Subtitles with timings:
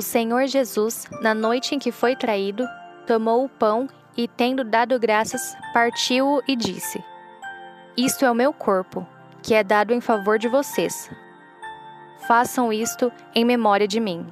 [0.00, 2.66] O Senhor Jesus, na noite em que foi traído,
[3.06, 7.04] tomou o pão e, tendo dado graças, partiu-o e disse:
[7.98, 9.06] Isto é o meu corpo,
[9.42, 11.10] que é dado em favor de vocês.
[12.26, 14.26] Façam isto em memória de mim.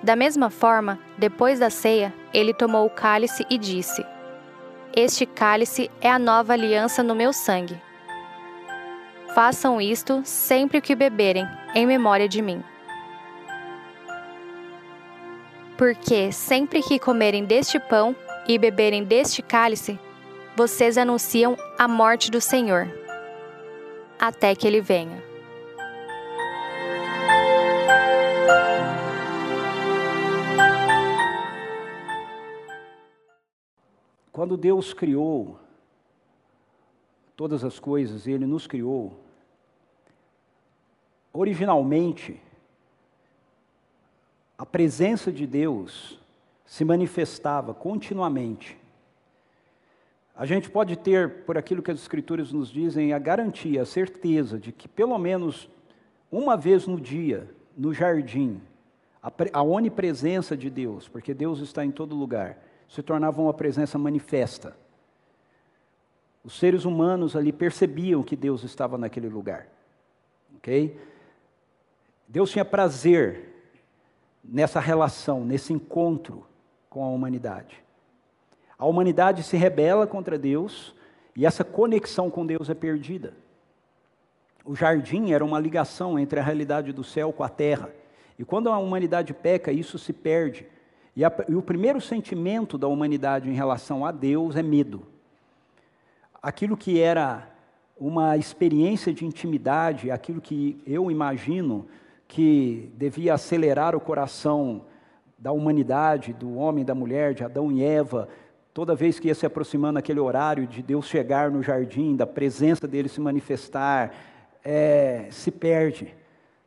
[0.00, 4.06] Da mesma forma, depois da ceia, ele tomou o cálice e disse:
[4.94, 7.82] Este cálice é a nova aliança no meu sangue.
[9.36, 12.64] Façam isto sempre que beberem, em memória de mim.
[15.76, 18.16] Porque sempre que comerem deste pão
[18.48, 20.00] e beberem deste cálice,
[20.56, 22.88] vocês anunciam a morte do Senhor,
[24.18, 25.22] até que ele venha.
[34.32, 35.60] Quando Deus criou
[37.36, 39.25] todas as coisas, Ele nos criou,
[41.36, 42.40] originalmente,
[44.58, 46.18] a presença de Deus
[46.64, 48.76] se manifestava continuamente.
[50.34, 54.58] A gente pode ter, por aquilo que as Escrituras nos dizem, a garantia, a certeza
[54.58, 55.68] de que pelo menos
[56.30, 58.60] uma vez no dia, no jardim,
[59.52, 62.58] a, onipresença de Deus, porque Deus está em todo lugar,
[62.88, 64.76] se tornava uma presença manifesta.
[66.44, 69.66] Os seres humanos ali percebiam que Deus estava naquele lugar.
[70.58, 70.96] Ok?
[72.28, 73.54] Deus tinha prazer
[74.42, 76.46] nessa relação, nesse encontro
[76.88, 77.82] com a humanidade.
[78.78, 80.94] A humanidade se rebela contra Deus
[81.34, 83.34] e essa conexão com Deus é perdida.
[84.64, 87.90] O jardim era uma ligação entre a realidade do céu com a terra.
[88.38, 90.66] E quando a humanidade peca, isso se perde.
[91.14, 95.02] E, a, e o primeiro sentimento da humanidade em relação a Deus é medo.
[96.42, 97.48] Aquilo que era
[97.98, 101.86] uma experiência de intimidade, aquilo que eu imagino
[102.28, 104.82] que devia acelerar o coração
[105.38, 108.28] da humanidade, do homem da mulher, de Adão e Eva,
[108.72, 112.86] toda vez que ia se aproximando aquele horário de Deus chegar no jardim, da presença
[112.86, 114.14] dele se manifestar,
[114.64, 116.14] é, se perde.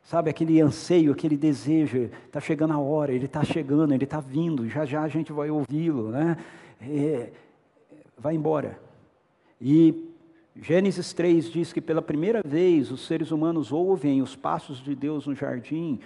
[0.02, 4.68] Sabe, aquele anseio, aquele desejo, está chegando a hora, ele está chegando, ele está vindo,
[4.68, 6.36] já já a gente vai ouvi-lo, né?
[6.82, 7.30] É,
[8.18, 8.78] vai embora.
[9.60, 10.09] E
[10.56, 15.26] Gênesis 3 diz que pela primeira vez os seres humanos ouvem os passos de Deus
[15.26, 16.00] no jardim.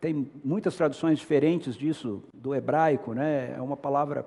[0.00, 3.54] Tem muitas traduções diferentes disso do hebraico, né?
[3.56, 4.26] É uma palavra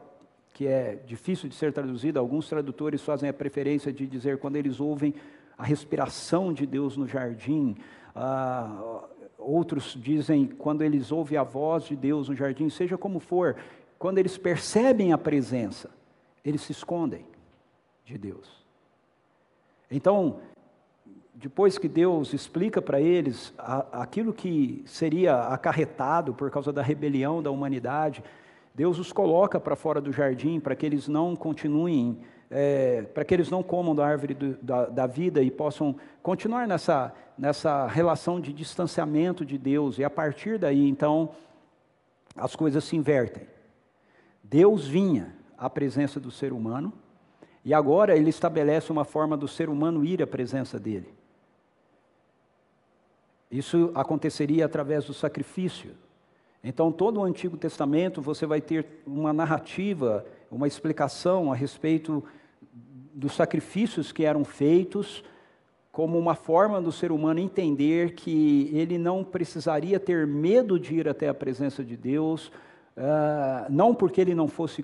[0.53, 2.19] que é difícil de ser traduzida.
[2.19, 5.15] Alguns tradutores fazem a preferência de dizer quando eles ouvem
[5.57, 7.75] a respiração de Deus no jardim.
[8.15, 9.03] Ah,
[9.37, 13.55] outros dizem quando eles ouvem a voz de Deus no jardim, seja como for,
[13.97, 15.89] quando eles percebem a presença,
[16.45, 17.25] eles se escondem
[18.05, 18.62] de Deus.
[19.89, 20.37] Então,
[21.33, 23.53] depois que Deus explica para eles
[23.91, 28.23] aquilo que seria acarretado por causa da rebelião da humanidade,
[28.73, 33.33] Deus os coloca para fora do jardim para que eles não continuem, é, para que
[33.33, 38.39] eles não comam da árvore do, da, da, vida e possam continuar nessa, nessa relação
[38.39, 39.99] de distanciamento de Deus.
[39.99, 41.31] E a partir daí, então,
[42.35, 43.43] as coisas se invertem.
[44.43, 46.93] Deus vinha à presença do ser humano,
[47.65, 51.13] e agora ele estabelece uma forma do ser humano ir à presença dele.
[53.49, 55.91] Isso aconteceria através do sacrifício.
[56.63, 62.23] Então, todo o Antigo Testamento você vai ter uma narrativa, uma explicação a respeito
[63.13, 65.23] dos sacrifícios que eram feitos,
[65.91, 71.07] como uma forma do ser humano entender que ele não precisaria ter medo de ir
[71.07, 72.47] até a presença de Deus,
[72.97, 74.83] uh, não porque ele não fosse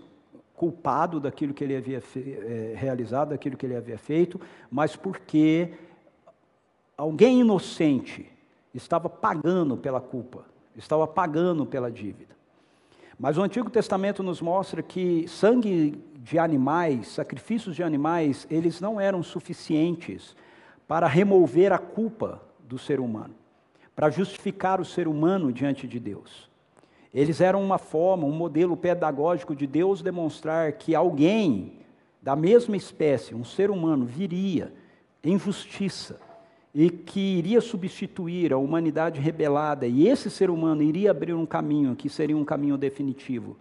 [0.59, 5.72] culpado daquilo que ele havia é, realizado, daquilo que ele havia feito, mas porque
[6.97, 8.30] alguém inocente
[8.74, 10.44] estava pagando pela culpa,
[10.75, 12.36] estava pagando pela dívida.
[13.18, 19.00] Mas o Antigo Testamento nos mostra que sangue de animais, sacrifícios de animais, eles não
[19.00, 20.36] eram suficientes
[20.86, 23.34] para remover a culpa do ser humano,
[23.96, 26.48] para justificar o ser humano diante de Deus.
[27.14, 31.79] Eles eram uma forma, um modelo pedagógico de Deus demonstrar que alguém
[32.22, 34.72] da mesma espécie, um ser humano, viria
[35.23, 36.20] em justiça
[36.73, 41.96] e que iria substituir a humanidade rebelada, e esse ser humano iria abrir um caminho
[41.96, 43.58] que seria um caminho definitivo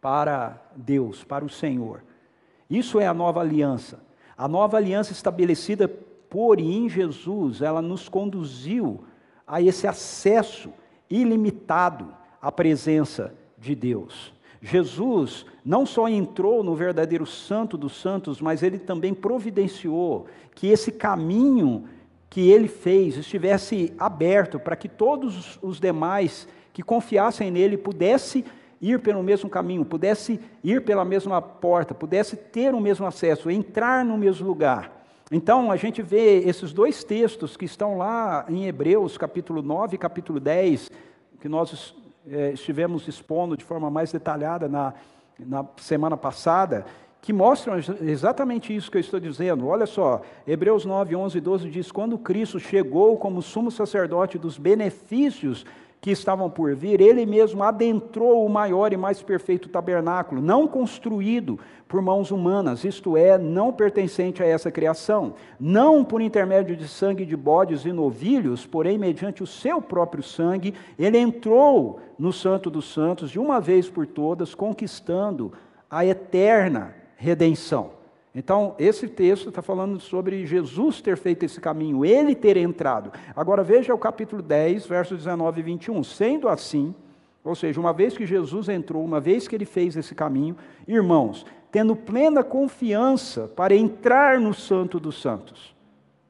[0.00, 2.04] para Deus, para o Senhor.
[2.70, 4.00] Isso é a nova aliança.
[4.36, 5.88] A nova aliança estabelecida
[6.30, 9.02] por e em Jesus, ela nos conduziu
[9.46, 10.70] a esse acesso
[11.10, 14.32] ilimitado a presença de Deus.
[14.60, 20.90] Jesus não só entrou no verdadeiro santo dos santos, mas ele também providenciou que esse
[20.90, 21.84] caminho
[22.28, 28.44] que ele fez estivesse aberto para que todos os demais que confiassem nele pudessem
[28.80, 34.04] ir pelo mesmo caminho, pudesse ir pela mesma porta, pudesse ter o mesmo acesso, entrar
[34.04, 34.98] no mesmo lugar.
[35.30, 39.98] Então, a gente vê esses dois textos que estão lá em Hebreus, capítulo 9 e
[39.98, 40.90] capítulo 10,
[41.40, 41.94] que nós
[42.26, 44.94] é, estivemos expondo de forma mais detalhada na,
[45.38, 46.86] na semana passada,
[47.20, 49.66] que mostram exatamente isso que eu estou dizendo.
[49.66, 54.56] Olha só, Hebreus 9, 11 e 12 diz: Quando Cristo chegou como sumo sacerdote dos
[54.56, 55.66] benefícios
[56.00, 61.58] que estavam por vir, ele mesmo adentrou o maior e mais perfeito tabernáculo, não construído
[61.88, 67.24] por mãos humanas, isto é, não pertencente a essa criação, não por intermédio de sangue
[67.24, 72.92] de bodes e novilhos, porém mediante o seu próprio sangue, ele entrou no Santo dos
[72.92, 75.52] Santos de uma vez por todas, conquistando
[75.90, 77.97] a eterna redenção.
[78.34, 83.10] Então, esse texto está falando sobre Jesus ter feito esse caminho, ele ter entrado.
[83.34, 86.04] Agora veja o capítulo 10, versos 19 e 21.
[86.04, 86.94] Sendo assim,
[87.42, 91.46] ou seja, uma vez que Jesus entrou, uma vez que ele fez esse caminho, irmãos,
[91.70, 95.74] tendo plena confiança para entrar no Santo dos Santos,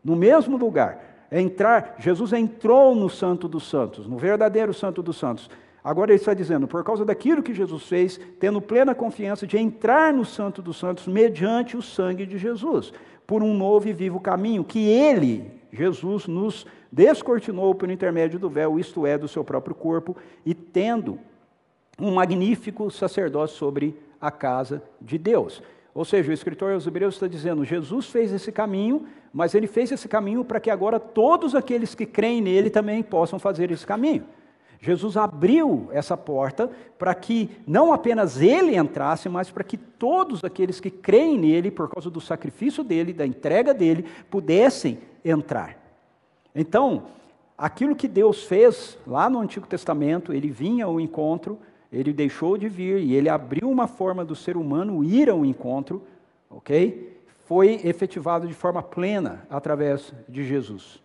[0.04, 5.50] no mesmo lugar, entrar, Jesus entrou no Santo dos Santos, no verdadeiro Santo dos Santos.
[5.88, 10.12] Agora ele está dizendo, por causa daquilo que Jesus fez, tendo plena confiança de entrar
[10.12, 12.92] no Santo dos Santos mediante o sangue de Jesus,
[13.26, 18.78] por um novo e vivo caminho que ele, Jesus, nos descortinou por intermédio do véu,
[18.78, 20.14] isto é, do seu próprio corpo,
[20.44, 21.18] e tendo
[21.98, 25.62] um magnífico sacerdócio sobre a casa de Deus.
[25.94, 29.90] Ou seja, o escritor aos Hebreus está dizendo: Jesus fez esse caminho, mas ele fez
[29.90, 34.26] esse caminho para que agora todos aqueles que creem nele também possam fazer esse caminho.
[34.80, 40.78] Jesus abriu essa porta para que não apenas ele entrasse, mas para que todos aqueles
[40.78, 45.76] que creem nele, por causa do sacrifício dele, da entrega dele, pudessem entrar.
[46.54, 47.04] Então,
[47.56, 51.58] aquilo que Deus fez lá no Antigo Testamento, ele vinha ao encontro,
[51.92, 56.02] ele deixou de vir e ele abriu uma forma do ser humano ir ao encontro,
[56.48, 57.16] ok?
[57.46, 61.02] Foi efetivado de forma plena através de Jesus.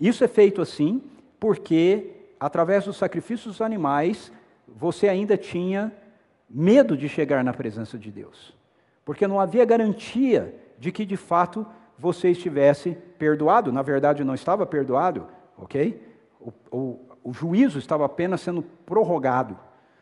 [0.00, 1.00] Isso é feito assim
[1.38, 4.32] porque através dos sacrifícios dos animais,
[4.66, 5.92] você ainda tinha
[6.48, 8.56] medo de chegar na presença de Deus.
[9.04, 11.66] Porque não havia garantia de que de fato
[11.98, 13.72] você estivesse perdoado.
[13.72, 15.26] Na verdade, não estava perdoado,
[15.56, 16.00] ok?
[16.40, 19.58] O, o, o juízo estava apenas sendo prorrogado.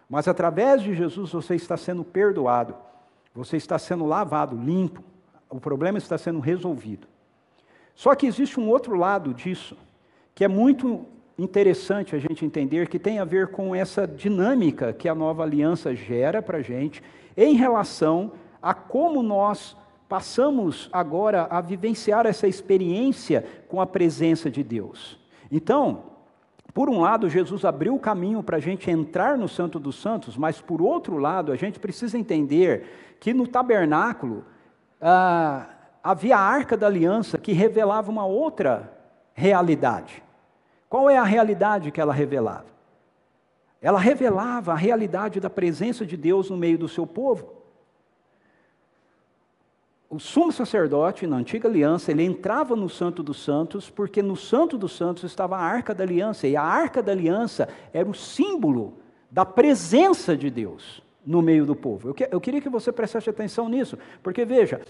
[0.08, 2.76] Mas através de Jesus você está sendo perdoado.
[3.34, 5.02] Você está sendo lavado, limpo.
[5.48, 7.08] O problema está sendo resolvido.
[7.94, 9.76] Só que existe um outro lado disso,
[10.34, 11.06] que é muito
[11.38, 15.94] interessante a gente entender que tem a ver com essa dinâmica que a nova aliança
[15.94, 17.02] gera para a gente
[17.36, 19.76] em relação a como nós
[20.08, 25.18] passamos agora a vivenciar essa experiência com a presença de Deus.
[25.50, 26.04] Então,
[26.72, 30.36] por um lado, Jesus abriu o caminho para a gente entrar no Santo dos Santos,
[30.36, 34.44] mas por outro lado, a gente precisa entender que no tabernáculo
[35.00, 35.66] ah,
[36.02, 38.92] havia a arca da aliança que revelava uma outra
[39.34, 40.22] realidade.
[40.96, 42.64] Qual é a realidade que ela revelava?
[43.82, 47.52] Ela revelava a realidade da presença de Deus no meio do seu povo.
[50.08, 54.78] O sumo sacerdote, na antiga aliança, ele entrava no Santo dos Santos, porque no Santo
[54.78, 58.94] dos Santos estava a arca da aliança, e a arca da aliança era o símbolo
[59.30, 62.08] da presença de Deus no meio do povo.
[62.08, 64.80] Eu, que, eu queria que você prestasse atenção nisso, porque veja,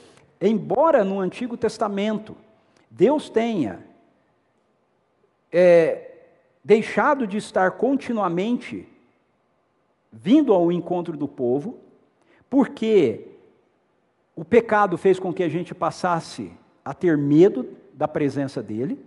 [0.41, 2.37] embora no Antigo Testamento
[2.89, 3.96] Deus tenha
[5.59, 6.11] é,
[6.63, 8.87] deixado de estar continuamente
[10.13, 11.79] vindo ao encontro do povo,
[12.51, 13.27] porque
[14.35, 16.53] o pecado fez com que a gente passasse
[16.85, 19.03] a ter medo da presença dele.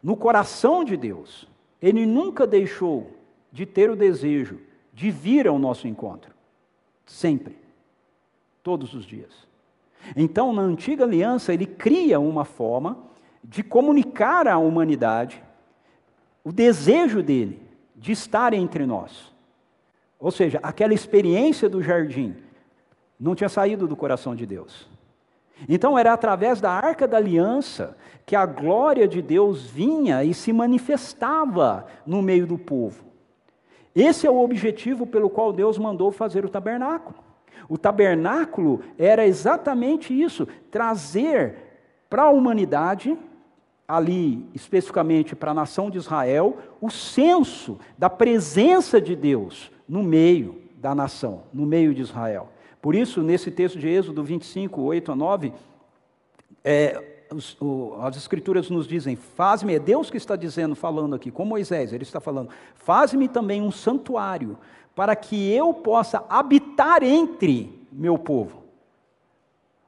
[0.00, 1.48] No coração de Deus,
[1.80, 3.10] ele nunca deixou
[3.50, 4.60] de ter o desejo
[4.92, 6.32] de vir ao nosso encontro.
[7.04, 7.58] Sempre.
[8.62, 9.48] Todos os dias.
[10.14, 12.98] Então, na antiga aliança, ele cria uma forma
[13.42, 15.42] de comunicar à humanidade
[16.44, 17.60] o desejo dele
[17.94, 19.32] de estar entre nós.
[20.18, 22.36] Ou seja, aquela experiência do jardim
[23.18, 24.88] não tinha saído do coração de Deus.
[25.68, 27.96] Então era através da arca da aliança
[28.26, 33.04] que a glória de Deus vinha e se manifestava no meio do povo.
[33.94, 37.16] Esse é o objetivo pelo qual Deus mandou fazer o tabernáculo.
[37.68, 41.56] O tabernáculo era exatamente isso: trazer
[42.08, 43.16] para a humanidade
[43.94, 50.62] ali especificamente para a nação de Israel, o senso da presença de Deus no meio
[50.76, 52.48] da nação, no meio de Israel.
[52.80, 55.52] Por isso, nesse texto de Êxodo 25, 8 a 9,
[56.64, 61.30] é, os, o, as escrituras nos dizem: faz-me, é Deus que está dizendo, falando aqui,
[61.30, 64.56] com Moisés, ele está falando: faz-me também um santuário,
[64.94, 68.61] para que eu possa habitar entre meu povo.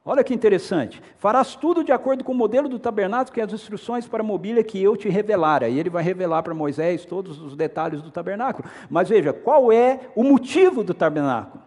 [0.07, 1.01] Olha que interessante.
[1.17, 4.63] Farás tudo de acordo com o modelo do tabernáculo e as instruções para a mobília
[4.63, 5.63] que eu te revelar.
[5.63, 8.69] Aí ele vai revelar para Moisés todos os detalhes do tabernáculo.
[8.87, 11.63] Mas veja, qual é o motivo do tabernáculo?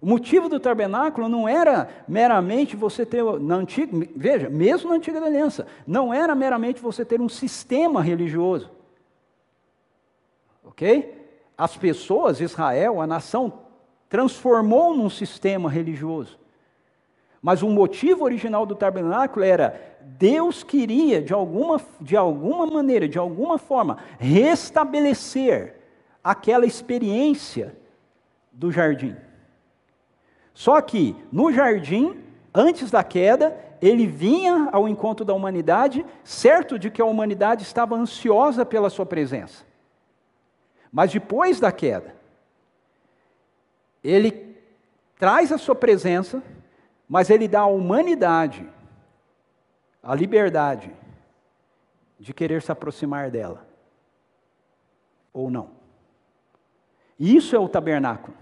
[0.00, 5.22] O motivo do tabernáculo não era meramente você ter, na antiga, veja, mesmo na antiga
[5.22, 8.70] aliança, não era meramente você ter um sistema religioso.
[10.64, 11.22] Ok?
[11.56, 13.60] As pessoas, Israel, a nação,
[14.08, 16.41] transformou num sistema religioso.
[17.42, 23.18] Mas o motivo original do tabernáculo era Deus queria, de alguma, de alguma maneira, de
[23.18, 25.74] alguma forma, restabelecer
[26.22, 27.76] aquela experiência
[28.52, 29.16] do jardim.
[30.54, 32.16] Só que no jardim,
[32.54, 37.96] antes da queda, ele vinha ao encontro da humanidade, certo de que a humanidade estava
[37.96, 39.64] ansiosa pela sua presença.
[40.92, 42.14] Mas depois da queda,
[44.04, 44.56] ele
[45.18, 46.42] traz a sua presença,
[47.12, 48.66] mas ele dá à humanidade
[50.02, 50.90] a liberdade
[52.18, 53.66] de querer se aproximar dela.
[55.30, 55.72] Ou não.
[57.20, 58.34] Isso é o tabernáculo.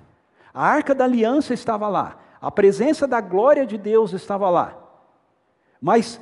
[0.54, 4.78] A arca da aliança estava lá, a presença da glória de Deus estava lá.
[5.80, 6.20] Mas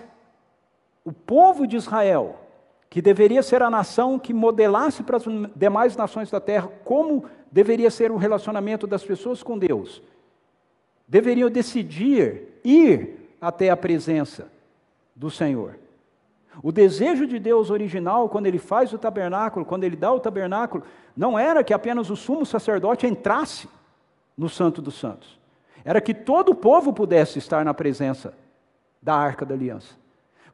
[1.04, 2.40] o povo de Israel,
[2.88, 5.24] que deveria ser a nação que modelasse para as
[5.54, 10.02] demais nações da terra como deveria ser o relacionamento das pessoas com Deus,
[11.08, 14.50] deveriam decidir ir até a presença
[15.16, 15.78] do Senhor.
[16.62, 20.84] O desejo de Deus original, quando ele faz o tabernáculo, quando ele dá o tabernáculo,
[21.16, 23.68] não era que apenas o sumo sacerdote entrasse
[24.36, 25.38] no Santo dos Santos.
[25.84, 28.34] Era que todo o povo pudesse estar na presença
[29.00, 29.94] da arca da aliança.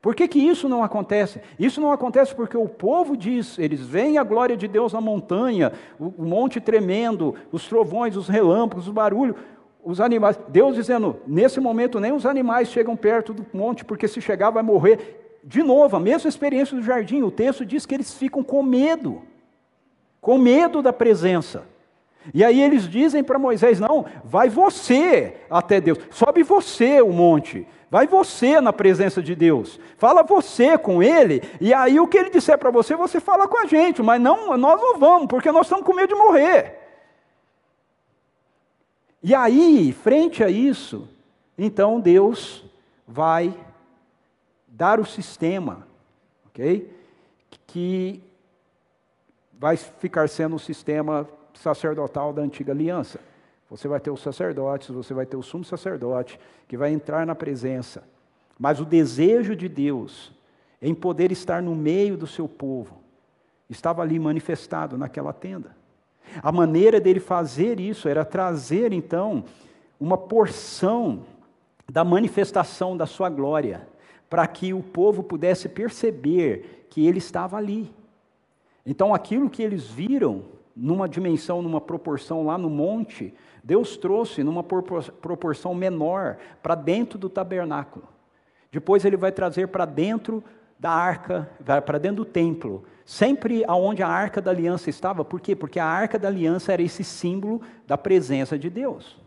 [0.04, 1.40] Por que, que isso não acontece?
[1.58, 5.72] Isso não acontece porque o povo diz, eles veem a glória de Deus na montanha,
[5.98, 9.34] o, monte tremendo, os trovões, os relâmpagos, o barulho,
[9.84, 10.38] os animais.
[10.48, 14.62] Deus dizendo, nesse momento nem os animais chegam perto do monte, porque se chegar vai
[14.62, 15.40] morrer.
[15.44, 19.22] De novo, a mesma experiência do jardim, o texto diz que eles ficam com medo,
[20.20, 21.64] com medo da presença.
[22.32, 27.68] E aí eles dizem para Moisés: não, vai você até Deus, sobe você o monte,
[27.90, 32.30] vai você na presença de Deus, fala você com ele, e aí o que ele
[32.30, 35.66] disser para você, você fala com a gente, mas não, nós não vamos, porque nós
[35.66, 36.83] estamos com medo de morrer.
[39.26, 41.08] E aí, frente a isso,
[41.56, 42.62] então Deus
[43.08, 43.58] vai
[44.68, 45.88] dar o sistema,
[46.46, 46.94] ok?
[47.66, 48.22] Que
[49.54, 53.18] vai ficar sendo o sistema sacerdotal da antiga aliança.
[53.70, 56.38] Você vai ter os sacerdotes, você vai ter o sumo sacerdote,
[56.68, 58.04] que vai entrar na presença.
[58.58, 60.32] Mas o desejo de Deus
[60.82, 63.00] em poder estar no meio do seu povo
[63.70, 65.74] estava ali manifestado naquela tenda.
[66.42, 69.44] A maneira dele fazer isso era trazer então
[69.98, 71.24] uma porção
[71.90, 73.86] da manifestação da sua glória,
[74.28, 77.92] para que o povo pudesse perceber que ele estava ali.
[78.84, 80.42] Então aquilo que eles viram
[80.74, 87.28] numa dimensão, numa proporção lá no monte, Deus trouxe numa proporção menor para dentro do
[87.28, 88.06] tabernáculo.
[88.72, 90.42] Depois ele vai trazer para dentro
[90.78, 91.50] da arca,
[91.84, 95.24] para dentro do templo, sempre aonde a arca da aliança estava.
[95.24, 95.54] Por quê?
[95.54, 99.18] Porque a arca da aliança era esse símbolo da presença de Deus.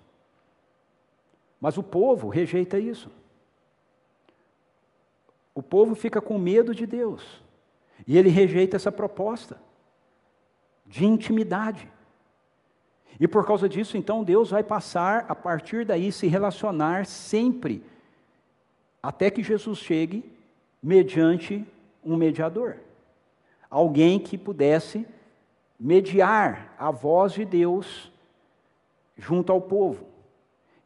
[1.59, 3.09] Mas o povo rejeita isso.
[5.55, 7.41] O povo fica com medo de Deus.
[8.05, 9.59] E ele rejeita essa proposta
[10.85, 11.91] de intimidade.
[13.19, 17.83] E por causa disso, então, Deus vai passar, a partir daí, se relacionar sempre,
[19.01, 20.23] até que Jesus chegue,
[20.87, 21.65] mediante
[22.01, 22.77] um mediador.
[23.69, 25.05] Alguém que pudesse
[25.77, 28.09] mediar a voz de Deus
[29.17, 30.07] junto ao povo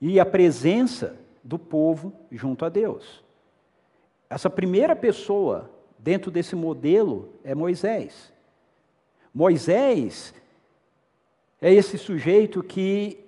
[0.02, 3.24] e a presença do povo junto a Deus.
[4.28, 8.34] Essa primeira pessoa dentro desse modelo é Moisés.
[9.32, 10.34] Moisés
[11.62, 13.24] é esse sujeito que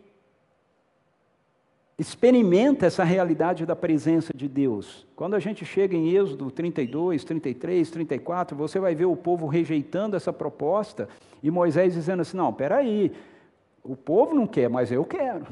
[1.97, 5.05] experimenta essa realidade da presença de Deus.
[5.15, 10.15] Quando a gente chega em Êxodo 32, 33, 34, você vai ver o povo rejeitando
[10.15, 11.07] essa proposta
[11.41, 13.11] e Moisés dizendo assim: não, peraí,
[13.83, 15.45] o povo não quer, mas eu quero.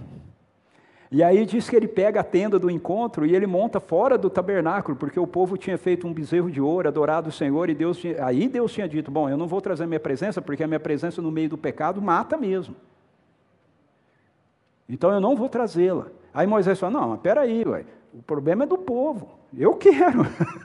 [1.12, 4.30] E aí diz que ele pega a tenda do encontro e ele monta fora do
[4.30, 7.98] tabernáculo, porque o povo tinha feito um bezerro de ouro, adorado o Senhor, e Deus
[7.98, 10.80] tinha, aí Deus tinha dito: Bom, eu não vou trazer minha presença, porque a minha
[10.80, 12.76] presença no meio do pecado mata mesmo.
[14.88, 16.08] Então eu não vou trazê-la.
[16.34, 19.42] Aí Moisés falou: Não, peraí, ué, o problema é do povo.
[19.58, 20.22] Eu quero.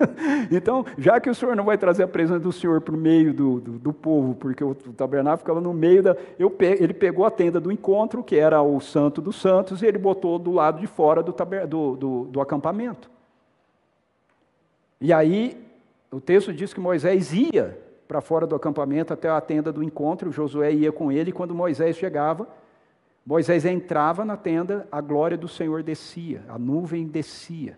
[0.50, 3.34] então, já que o Senhor não vai trazer a presença do Senhor para o meio
[3.34, 6.16] do, do, do, povo, porque o, tabernáculo ficava no meio da.
[6.38, 9.98] Eu, ele pegou a tenda do encontro, que era o Santo dos Santos, e ele
[9.98, 13.10] botou do lado de fora do, do, do, do acampamento.
[15.00, 15.60] E aí,
[16.10, 20.30] o texto diz que Moisés ia para fora do acampamento até a tenda do encontro,
[20.30, 22.46] Josué ia com ele, e quando Moisés chegava,
[23.26, 27.76] Moisés entrava na tenda, a glória do Senhor descia, a nuvem descia,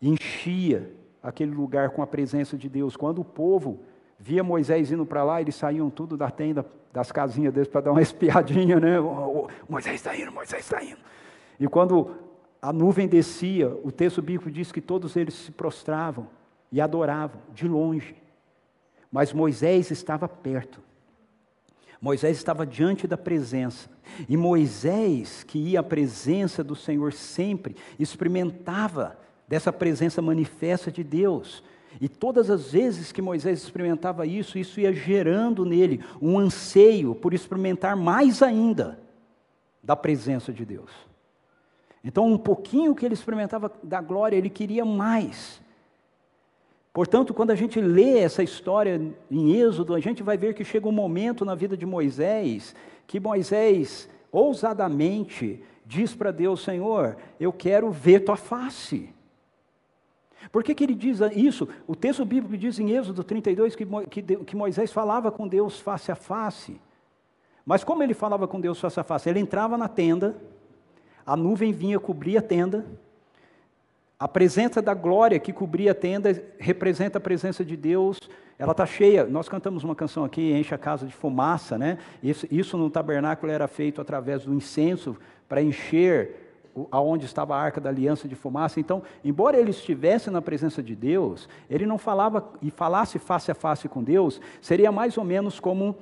[0.00, 2.96] enchia aquele lugar com a presença de Deus.
[2.96, 3.80] Quando o povo
[4.16, 7.90] via Moisés indo para lá, eles saíam tudo da tenda, das casinhas deles para dar
[7.90, 9.00] uma espiadinha, né?
[9.00, 11.00] Oh, oh, Moisés está indo, Moisés está indo.
[11.58, 12.14] E quando
[12.62, 16.28] a nuvem descia, o texto bíblico diz que todos eles se prostravam
[16.70, 18.14] e adoravam de longe.
[19.10, 20.80] Mas Moisés estava perto.
[22.04, 23.88] Moisés estava diante da presença.
[24.28, 29.18] E Moisés, que ia à presença do Senhor sempre, experimentava
[29.48, 31.64] dessa presença manifesta de Deus.
[31.98, 37.32] E todas as vezes que Moisés experimentava isso, isso ia gerando nele um anseio por
[37.32, 39.00] experimentar mais ainda
[39.82, 40.90] da presença de Deus.
[42.04, 45.58] Então, um pouquinho que ele experimentava da glória, ele queria mais.
[46.94, 50.88] Portanto, quando a gente lê essa história em Êxodo, a gente vai ver que chega
[50.88, 52.72] um momento na vida de Moisés
[53.04, 59.12] que Moisés ousadamente diz para Deus: Senhor, eu quero ver tua face.
[60.52, 61.68] Por que, que ele diz isso?
[61.84, 66.12] O texto bíblico diz em Êxodo 32 que, que, que Moisés falava com Deus face
[66.12, 66.80] a face.
[67.66, 69.28] Mas como ele falava com Deus face a face?
[69.28, 70.36] Ele entrava na tenda,
[71.26, 72.86] a nuvem vinha cobrir a tenda,
[74.24, 78.18] a presença da glória que cobria a tenda representa a presença de Deus.
[78.58, 79.26] Ela está cheia.
[79.26, 81.98] Nós cantamos uma canção aqui, enche a casa de fumaça, né?
[82.22, 85.14] Isso, isso no tabernáculo era feito através do incenso
[85.46, 86.56] para encher
[86.90, 88.80] aonde estava a arca da aliança de fumaça.
[88.80, 93.54] Então, embora ele estivesse na presença de Deus, ele não falava e falasse face a
[93.54, 95.98] face com Deus, seria mais ou menos como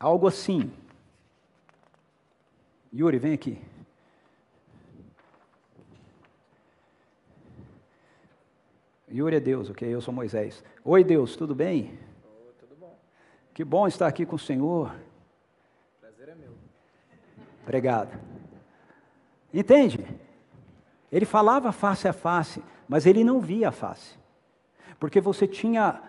[0.00, 0.68] algo assim.
[2.92, 3.56] Yuri, vem aqui.
[9.12, 9.88] Yuri é Deus, ok?
[9.88, 10.64] Eu sou Moisés.
[10.84, 11.98] Oi, Deus, tudo bem?
[12.24, 12.98] Oh, tudo bom.
[13.54, 14.94] Que bom estar aqui com o Senhor.
[16.00, 16.52] Prazer é meu.
[17.62, 18.18] Obrigado.
[19.54, 20.04] Entende?
[21.10, 24.18] Ele falava face a face, mas ele não via a face.
[24.98, 26.02] Porque você tinha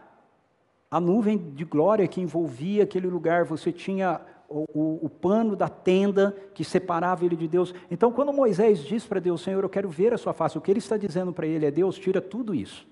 [0.89, 5.67] a nuvem de glória que envolvia aquele lugar, você tinha o, o, o, pano da
[5.67, 7.73] tenda que separava ele de Deus.
[7.91, 10.71] Então, quando Moisés diz para Deus, Senhor, eu quero ver a sua face, o que
[10.71, 12.87] ele está dizendo para ele é: Deus, tira tudo isso.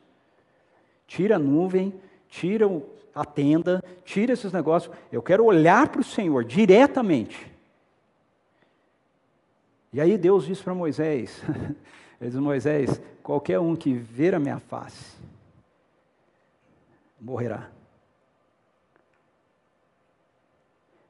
[1.07, 1.93] Tira a nuvem,
[2.27, 2.65] tira
[3.13, 4.93] a tenda, tira esses negócios.
[5.11, 7.51] Eu quero olhar para o Senhor diretamente.
[9.93, 11.41] E aí Deus diz para Moisés:
[12.19, 15.15] Ele diz, Moisés, qualquer um que ver a minha face,
[17.19, 17.74] morrerá.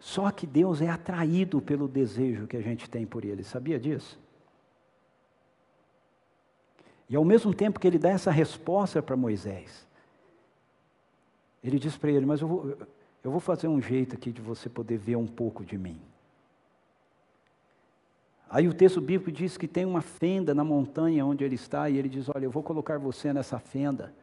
[0.06, 4.20] Só que Deus é atraído pelo desejo que a gente tem por Ele, sabia disso?
[7.10, 9.88] E ao mesmo tempo que ele dá essa resposta para Moisés,
[11.64, 12.78] ele diz para ele: Mas eu vou,
[13.24, 16.00] eu vou fazer um jeito aqui de você poder ver um pouco de mim.
[18.48, 21.98] Aí o texto bíblico diz que tem uma fenda na montanha onde ele está, e
[21.98, 24.14] ele diz: Olha, eu vou colocar você nessa fenda,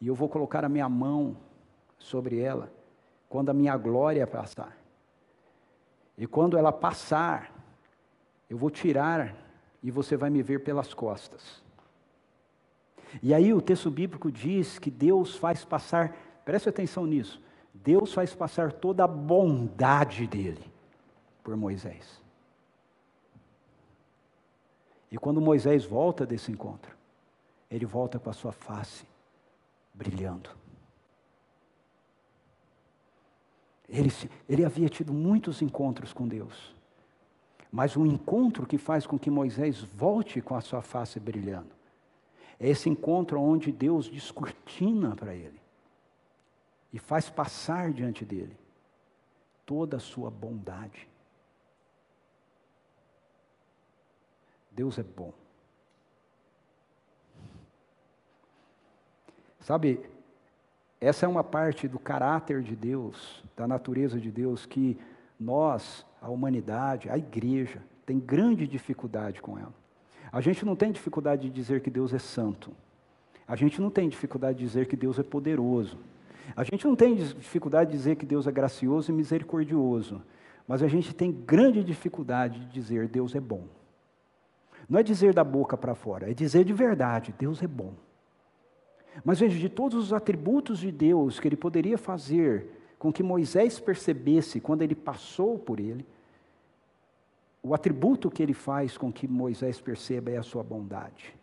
[0.00, 1.36] e eu vou colocar a minha mão
[1.98, 2.72] sobre ela,
[3.28, 4.85] quando a minha glória passar.
[6.16, 7.52] E quando ela passar,
[8.48, 9.34] eu vou tirar
[9.82, 11.62] e você vai me ver pelas costas.
[13.22, 17.40] E aí o texto bíblico diz que Deus faz passar, preste atenção nisso,
[17.72, 20.64] Deus faz passar toda a bondade dele
[21.42, 22.22] por Moisés.
[25.10, 26.96] E quando Moisés volta desse encontro,
[27.70, 29.06] ele volta com a sua face
[29.94, 30.50] brilhando.
[33.88, 34.10] Ele,
[34.48, 36.74] ele havia tido muitos encontros com Deus.
[37.70, 41.76] Mas o encontro que faz com que Moisés volte com a sua face brilhando
[42.58, 45.60] é esse encontro onde Deus descortina para ele
[46.92, 48.56] e faz passar diante dele
[49.66, 51.08] toda a sua bondade.
[54.70, 55.32] Deus é bom.
[59.60, 60.08] Sabe,
[61.00, 64.98] essa é uma parte do caráter de Deus, da natureza de Deus, que
[65.38, 69.74] nós, a humanidade, a igreja, tem grande dificuldade com ela.
[70.32, 72.72] A gente não tem dificuldade de dizer que Deus é santo.
[73.46, 75.98] A gente não tem dificuldade de dizer que Deus é poderoso.
[76.56, 80.22] A gente não tem dificuldade de dizer que Deus é gracioso e misericordioso.
[80.66, 83.64] Mas a gente tem grande dificuldade de dizer Deus é bom.
[84.88, 87.94] Não é dizer da boca para fora, é dizer de verdade: Deus é bom.
[89.24, 93.78] Mas veja, de todos os atributos de Deus que ele poderia fazer com que Moisés
[93.78, 96.04] percebesse quando ele passou por ele,
[97.62, 101.34] o atributo que ele faz com que Moisés perceba é a sua bondade.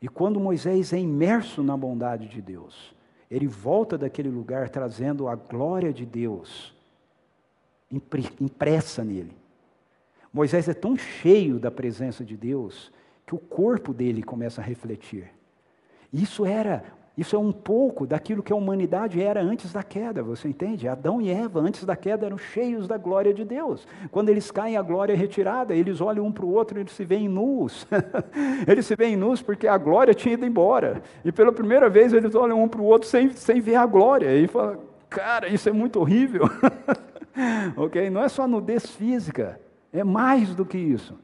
[0.00, 2.94] E quando Moisés é imerso na bondade de Deus,
[3.30, 6.74] ele volta daquele lugar trazendo a glória de Deus
[7.90, 9.36] impressa nele.
[10.32, 12.92] Moisés é tão cheio da presença de Deus
[13.26, 15.30] que o corpo dele começa a refletir.
[16.12, 16.84] Isso era,
[17.18, 20.86] isso é um pouco daquilo que a humanidade era antes da queda, você entende?
[20.86, 23.88] Adão e Eva, antes da queda, eram cheios da glória de Deus.
[24.12, 26.92] Quando eles caem, a glória é retirada, eles olham um para o outro e eles
[26.92, 27.88] se veem nus.
[28.68, 31.02] eles se veem nus porque a glória tinha ido embora.
[31.24, 34.32] E pela primeira vez eles olham um para o outro sem, sem ver a glória.
[34.36, 34.78] E falam,
[35.10, 36.44] cara, isso é muito horrível.
[37.76, 38.10] ok?
[38.10, 39.60] Não é só nudez física,
[39.92, 41.18] é mais do que isso.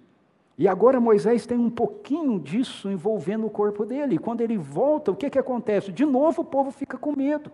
[0.57, 4.14] E agora Moisés tem um pouquinho disso envolvendo o corpo dele.
[4.14, 5.90] E quando ele volta, o que, que acontece?
[5.90, 7.51] De novo o povo fica com medo.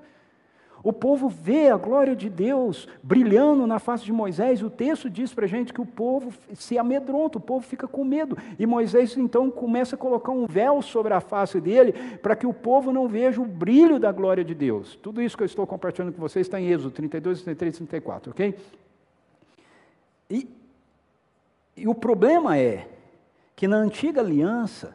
[0.83, 5.33] O povo vê a glória de Deus brilhando na face de Moisés, o texto diz
[5.35, 8.37] para a gente que o povo se amedronta, o povo fica com medo.
[8.59, 12.55] E Moisés então começa a colocar um véu sobre a face dele, para que o
[12.55, 14.97] povo não veja o brilho da glória de Deus.
[15.03, 18.31] Tudo isso que eu estou compartilhando com vocês está em Êxodo 32, 33 e 34,
[18.31, 18.55] ok?
[20.31, 20.49] E
[21.81, 22.87] e o problema é
[23.57, 24.95] que na antiga aliança,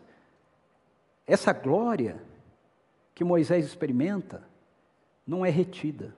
[1.26, 2.21] essa glória
[3.15, 4.48] que Moisés experimenta
[5.26, 6.15] não é retida.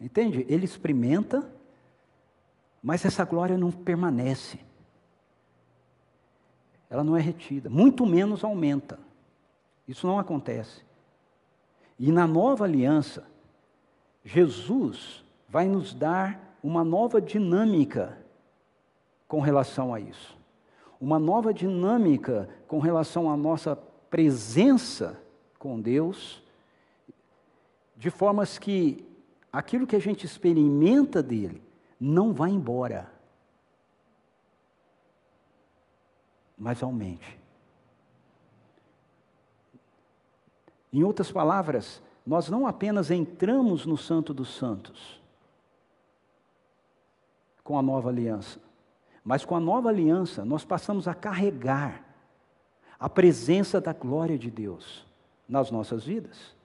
[0.00, 0.46] Entende?
[0.48, 1.46] Ele experimenta,
[2.82, 4.58] mas essa glória não permanece.
[6.88, 8.98] Ela não é retida, muito menos aumenta.
[9.86, 10.82] Isso não acontece.
[11.98, 13.26] E na nova aliança,
[14.24, 18.18] Jesus vai nos dar uma nova dinâmica
[19.26, 20.36] com relação a isso.
[21.00, 23.76] Uma nova dinâmica com relação à nossa
[24.10, 25.20] presença
[25.58, 26.42] com Deus,
[27.96, 29.04] de formas que
[29.52, 31.62] aquilo que a gente experimenta dele
[32.00, 33.10] não vai embora,
[36.56, 37.38] mas aumente.
[40.92, 45.20] Em outras palavras, nós não apenas entramos no Santo dos Santos,
[47.68, 48.58] com a nova aliança.
[49.22, 52.02] Mas com a nova aliança, nós passamos a carregar
[52.98, 55.04] a presença da glória de Deus
[55.46, 56.56] nas nossas vidas.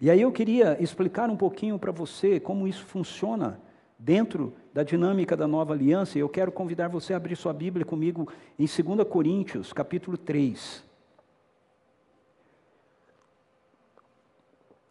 [0.00, 3.60] E aí eu queria explicar um pouquinho para você como isso funciona
[3.98, 6.16] dentro da dinâmica da nova aliança.
[6.16, 8.26] E eu quero convidar você a abrir sua Bíblia comigo
[8.58, 10.82] em 2 Coríntios, capítulo 3.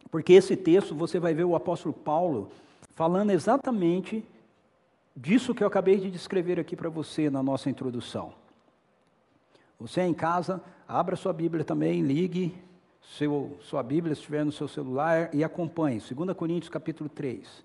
[0.08, 2.48] Porque esse texto você vai ver o apóstolo Paulo
[2.94, 4.24] falando exatamente
[5.16, 8.34] disso que eu acabei de descrever aqui para você na nossa introdução.
[9.80, 12.54] Você em casa, abra sua Bíblia também, ligue
[13.00, 16.00] seu, sua Bíblia, se estiver no seu celular, e acompanhe.
[16.00, 17.64] 2 Coríntios capítulo 3.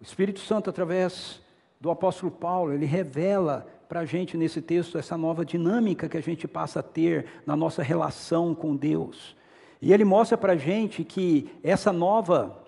[0.00, 1.40] O Espírito Santo, através
[1.80, 6.22] do apóstolo Paulo, ele revela para a gente nesse texto essa nova dinâmica que a
[6.22, 9.36] gente passa a ter na nossa relação com Deus.
[9.80, 12.62] E ele mostra para a gente que essa nova,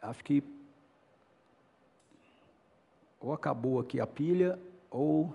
[0.00, 0.42] acho que
[3.22, 4.58] ou acabou aqui a pilha,
[4.90, 5.32] ou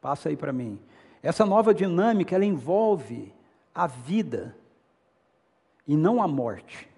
[0.00, 0.78] passa aí para mim.
[1.22, 3.32] Essa nova dinâmica, ela envolve
[3.74, 4.56] a vida
[5.86, 6.88] e não a morte.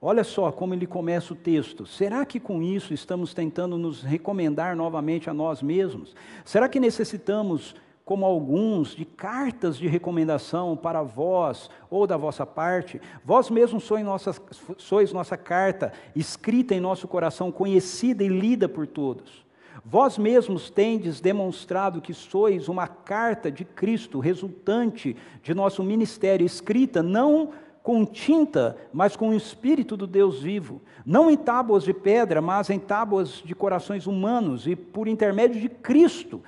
[0.00, 1.84] Olha só como ele começa o texto.
[1.84, 6.14] Será que com isso estamos tentando nos recomendar novamente a nós mesmos?
[6.44, 7.74] Será que necessitamos
[8.08, 12.98] como alguns, de cartas de recomendação para vós ou da vossa parte.
[13.22, 14.34] Vós mesmos sois nossa,
[14.78, 19.44] sois nossa carta, escrita em nosso coração, conhecida e lida por todos.
[19.84, 27.02] Vós mesmos tendes demonstrado que sois uma carta de Cristo, resultante de nosso ministério, escrita
[27.02, 27.50] não
[27.82, 32.70] com tinta, mas com o Espírito do Deus vivo, não em tábuas de pedra, mas
[32.70, 36.42] em tábuas de corações humanos, e por intermédio de Cristo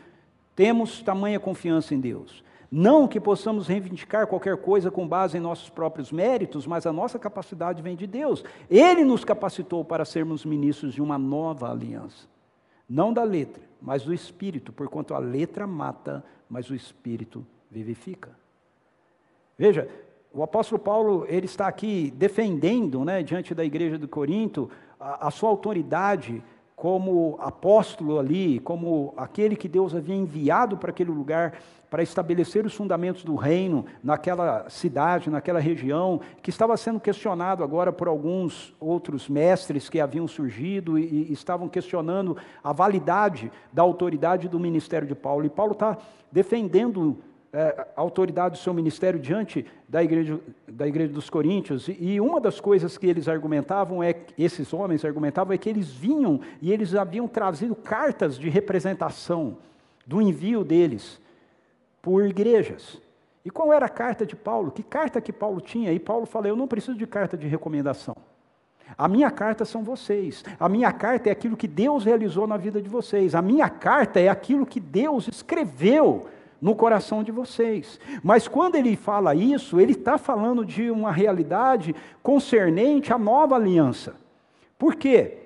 [0.60, 2.44] temos tamanha confiança em Deus.
[2.70, 7.18] Não que possamos reivindicar qualquer coisa com base em nossos próprios méritos, mas a nossa
[7.18, 8.44] capacidade vem de Deus.
[8.68, 12.28] Ele nos capacitou para sermos ministros de uma nova aliança.
[12.86, 18.28] Não da letra, mas do espírito, porquanto a letra mata, mas o espírito vivifica.
[19.56, 19.88] Veja,
[20.30, 24.70] o apóstolo Paulo, ele está aqui defendendo, né, diante da igreja de Corinto,
[25.00, 26.42] a, a sua autoridade
[26.80, 31.52] como apóstolo ali, como aquele que Deus havia enviado para aquele lugar
[31.90, 37.92] para estabelecer os fundamentos do reino naquela cidade, naquela região, que estava sendo questionado agora
[37.92, 44.48] por alguns outros mestres que haviam surgido e, e estavam questionando a validade da autoridade
[44.48, 45.44] do ministério de Paulo.
[45.44, 45.98] E Paulo está
[46.32, 47.18] defendendo
[47.52, 52.60] é, autoridade do seu ministério diante da igreja, da igreja dos Coríntios, e uma das
[52.60, 57.26] coisas que eles argumentavam, é, esses homens argumentavam, é que eles vinham e eles haviam
[57.26, 59.56] trazido cartas de representação
[60.06, 61.20] do envio deles
[62.00, 63.00] por igrejas.
[63.44, 64.70] E qual era a carta de Paulo?
[64.70, 65.92] Que carta que Paulo tinha?
[65.92, 68.14] E Paulo fala: Eu não preciso de carta de recomendação.
[68.98, 70.44] A minha carta são vocês.
[70.58, 73.34] A minha carta é aquilo que Deus realizou na vida de vocês.
[73.34, 76.28] A minha carta é aquilo que Deus escreveu
[76.60, 77.98] no coração de vocês.
[78.22, 84.14] Mas quando ele fala isso, ele está falando de uma realidade concernente à nova aliança.
[84.78, 85.38] Por quê?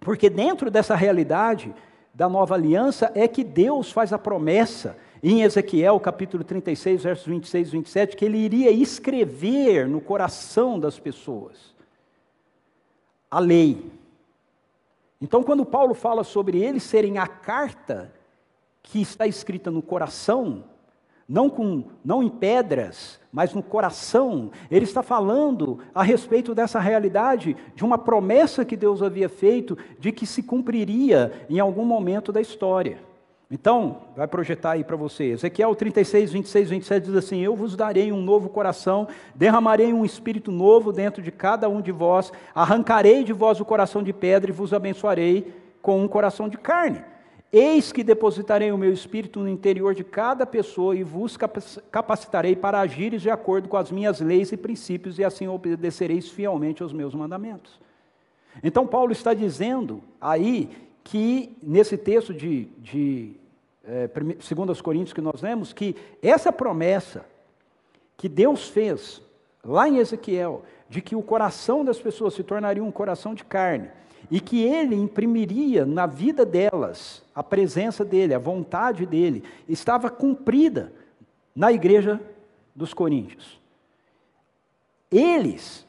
[0.00, 1.74] Porque dentro dessa realidade
[2.14, 7.68] da nova aliança é que Deus faz a promessa em Ezequiel capítulo 36, versos 26
[7.68, 11.74] e 27, que ele iria escrever no coração das pessoas
[13.30, 13.90] a lei.
[15.20, 18.12] Então, quando Paulo fala sobre eles serem a carta
[18.86, 20.64] que está escrita no coração,
[21.28, 27.56] não, com, não em pedras, mas no coração, ele está falando a respeito dessa realidade,
[27.74, 32.40] de uma promessa que Deus havia feito, de que se cumpriria em algum momento da
[32.40, 32.98] história.
[33.50, 35.32] Então, vai projetar aí para você.
[35.32, 40.50] Ezequiel 36, 26, 27 diz assim: Eu vos darei um novo coração, derramarei um espírito
[40.52, 44.54] novo dentro de cada um de vós, arrancarei de vós o coração de pedra e
[44.54, 47.04] vos abençoarei com um coração de carne.
[47.52, 51.36] Eis que depositarei o meu espírito no interior de cada pessoa e vos
[51.90, 56.82] capacitarei para agires de acordo com as minhas leis e princípios, e assim obedecereis fielmente
[56.82, 57.80] aos meus mandamentos.
[58.62, 60.70] Então, Paulo está dizendo aí
[61.04, 63.34] que nesse texto de, de
[63.84, 67.24] é, 2 Coríntios que nós lemos, que essa promessa
[68.16, 69.22] que Deus fez
[69.62, 73.88] lá em Ezequiel, de que o coração das pessoas se tornaria um coração de carne,
[74.30, 80.92] e que ele imprimiria na vida delas a presença dele, a vontade dele, estava cumprida
[81.54, 82.20] na igreja
[82.74, 83.60] dos Coríntios.
[85.10, 85.86] Eles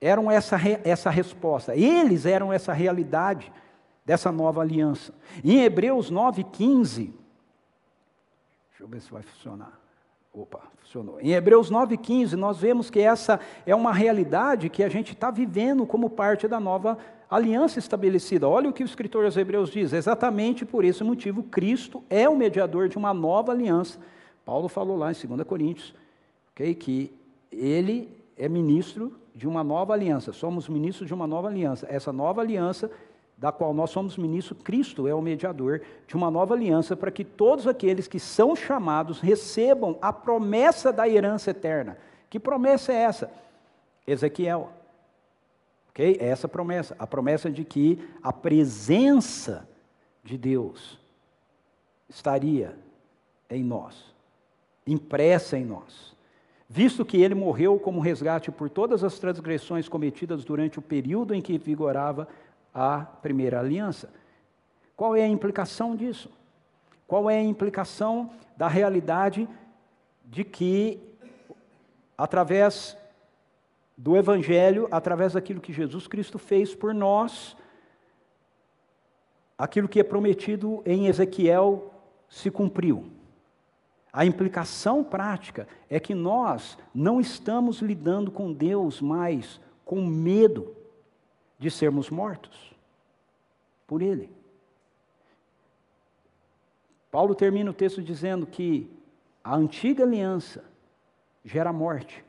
[0.00, 3.52] eram essa, essa resposta, eles eram essa realidade
[4.04, 5.12] dessa nova aliança.
[5.44, 7.10] Em Hebreus 9,15,
[8.70, 9.78] deixa eu ver se vai funcionar.
[10.32, 11.20] Opa, funcionou.
[11.20, 15.84] Em Hebreus 9,15, nós vemos que essa é uma realidade que a gente está vivendo
[15.84, 16.96] como parte da nova
[17.28, 18.48] aliança estabelecida.
[18.48, 22.36] Olha o que o escritor aos Hebreus diz: exatamente por esse motivo, Cristo é o
[22.36, 23.98] mediador de uma nova aliança.
[24.44, 25.94] Paulo falou lá em 2 Coríntios,
[26.52, 27.12] okay, que
[27.50, 31.86] ele é ministro de uma nova aliança, somos ministros de uma nova aliança.
[31.90, 32.90] Essa nova aliança
[33.40, 37.24] da qual nós somos ministros, Cristo é o mediador de uma nova aliança para que
[37.24, 41.96] todos aqueles que são chamados recebam a promessa da herança eterna.
[42.28, 43.32] Que promessa é essa?
[44.06, 44.70] Ezequiel.
[45.88, 46.18] Ok?
[46.20, 46.94] É essa promessa.
[46.98, 49.66] A promessa de que a presença
[50.22, 50.98] de Deus
[52.10, 52.76] estaria
[53.48, 54.04] em nós,
[54.86, 56.14] impressa em nós.
[56.68, 61.40] Visto que ele morreu como resgate por todas as transgressões cometidas durante o período em
[61.40, 62.28] que vigorava
[62.74, 64.10] a primeira aliança.
[64.96, 66.30] Qual é a implicação disso?
[67.06, 69.48] Qual é a implicação da realidade
[70.24, 71.00] de que,
[72.16, 72.96] através
[73.96, 77.56] do Evangelho, através daquilo que Jesus Cristo fez por nós,
[79.58, 81.92] aquilo que é prometido em Ezequiel
[82.28, 83.10] se cumpriu.
[84.12, 90.74] A implicação prática é que nós não estamos lidando com Deus mais com medo
[91.60, 92.74] de sermos mortos
[93.86, 94.30] por Ele.
[97.10, 98.90] Paulo termina o texto dizendo que
[99.44, 100.64] a antiga aliança
[101.44, 102.24] gera morte,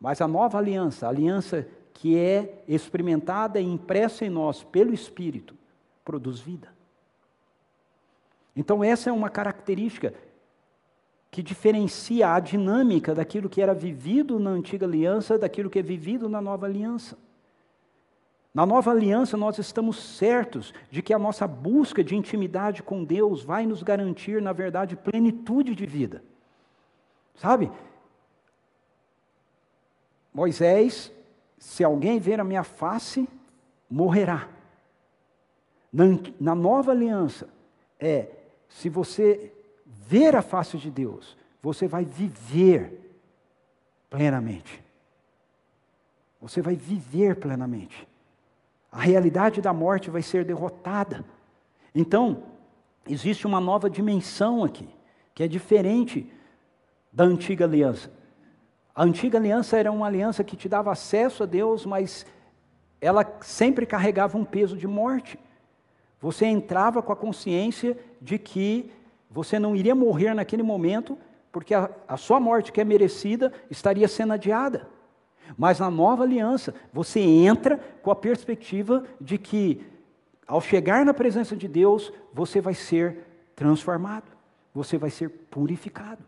[0.00, 5.56] mas a nova aliança, a aliança que é experimentada e impressa em nós pelo Espírito,
[6.04, 6.72] produz vida.
[8.54, 10.14] Então, essa é uma característica
[11.30, 16.28] que diferencia a dinâmica daquilo que era vivido na antiga aliança daquilo que é vivido
[16.28, 17.16] na nova aliança.
[18.54, 23.42] Na nova aliança, nós estamos certos de que a nossa busca de intimidade com Deus
[23.42, 26.22] vai nos garantir, na verdade, plenitude de vida.
[27.34, 27.72] Sabe?
[30.34, 31.10] Moisés,
[31.58, 33.26] se alguém ver a minha face,
[33.88, 34.48] morrerá.
[35.90, 36.04] Na,
[36.38, 37.48] na nova aliança,
[37.98, 38.28] é,
[38.68, 39.50] se você
[39.86, 43.16] ver a face de Deus, você vai viver
[44.10, 44.82] plenamente.
[46.40, 48.11] Você vai viver plenamente.
[48.92, 51.24] A realidade da morte vai ser derrotada.
[51.94, 52.42] Então,
[53.08, 54.86] existe uma nova dimensão aqui,
[55.34, 56.30] que é diferente
[57.10, 58.12] da antiga aliança.
[58.94, 62.26] A antiga aliança era uma aliança que te dava acesso a Deus, mas
[63.00, 65.38] ela sempre carregava um peso de morte.
[66.20, 68.92] Você entrava com a consciência de que
[69.30, 71.18] você não iria morrer naquele momento,
[71.50, 74.88] porque a, a sua morte, que é merecida, estaria sendo adiada.
[75.56, 79.84] Mas na nova aliança, você entra com a perspectiva de que,
[80.46, 83.18] ao chegar na presença de Deus, você vai ser
[83.54, 84.30] transformado,
[84.74, 86.22] você vai ser purificado,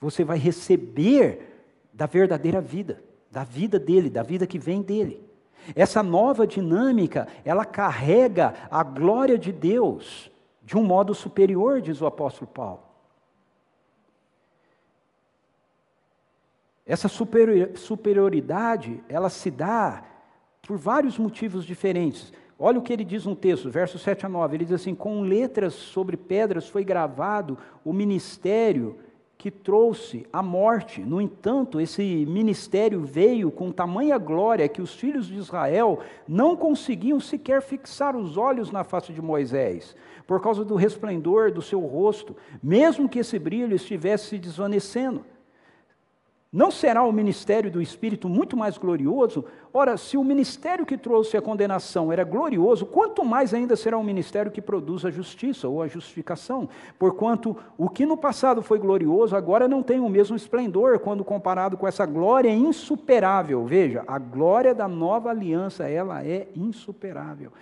[0.00, 1.54] você vai receber
[1.92, 5.24] da verdadeira vida, da vida dele, da vida que vem dele.
[5.74, 10.30] Essa nova dinâmica, ela carrega a glória de Deus
[10.62, 12.85] de um modo superior, diz o apóstolo Paulo.
[16.86, 20.04] Essa superioridade, ela se dá
[20.62, 22.32] por vários motivos diferentes.
[22.58, 24.56] Olha o que ele diz no texto, versos 7 a 9.
[24.56, 28.96] Ele diz assim: Com letras sobre pedras foi gravado o ministério
[29.36, 31.00] que trouxe a morte.
[31.02, 37.20] No entanto, esse ministério veio com tamanha glória que os filhos de Israel não conseguiam
[37.20, 39.94] sequer fixar os olhos na face de Moisés,
[40.26, 45.24] por causa do resplendor do seu rosto, mesmo que esse brilho estivesse se desvanecendo.
[46.56, 49.44] Não será o ministério do Espírito muito mais glorioso?
[49.74, 54.02] Ora, se o ministério que trouxe a condenação era glorioso, quanto mais ainda será o
[54.02, 56.66] ministério que produz a justiça ou a justificação?
[56.98, 61.76] Porquanto o que no passado foi glorioso, agora não tem o mesmo esplendor quando comparado
[61.76, 63.66] com essa glória insuperável.
[63.66, 67.52] Veja, a glória da nova aliança, ela é insuperável.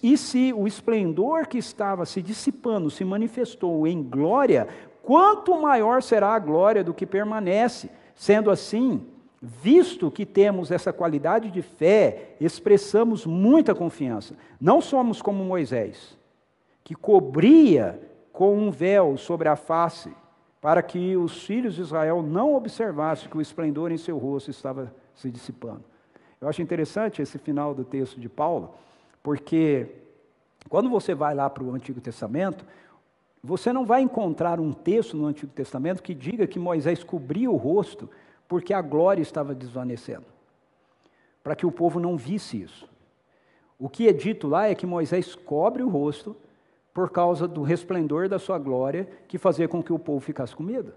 [0.00, 4.68] E se o esplendor que estava se dissipando se manifestou em glória,
[5.02, 7.90] quanto maior será a glória do que permanece?
[8.14, 9.06] Sendo assim,
[9.40, 14.34] visto que temos essa qualidade de fé, expressamos muita confiança.
[14.60, 16.16] Não somos como Moisés,
[16.84, 18.00] que cobria
[18.32, 20.12] com um véu sobre a face,
[20.60, 24.94] para que os filhos de Israel não observassem que o esplendor em seu rosto estava
[25.14, 25.82] se dissipando.
[26.40, 28.74] Eu acho interessante esse final do texto de Paulo,
[29.22, 29.88] porque
[30.68, 32.64] quando você vai lá para o Antigo Testamento,
[33.42, 37.56] você não vai encontrar um texto no Antigo Testamento que diga que Moisés cobria o
[37.56, 38.08] rosto
[38.46, 40.26] porque a glória estava desvanecendo,
[41.42, 42.88] para que o povo não visse isso.
[43.78, 46.36] O que é dito lá é que Moisés cobre o rosto
[46.94, 50.62] por causa do resplendor da sua glória que fazia com que o povo ficasse com
[50.62, 50.92] medo.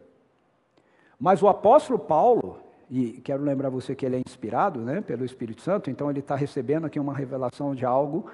[1.19, 2.59] Mas o apóstolo Paulo,
[2.91, 6.35] e quero lembrar você que ele é inspirado né, pelo Espírito Santo, então ele está
[6.35, 8.29] recebendo aqui uma revelação de algo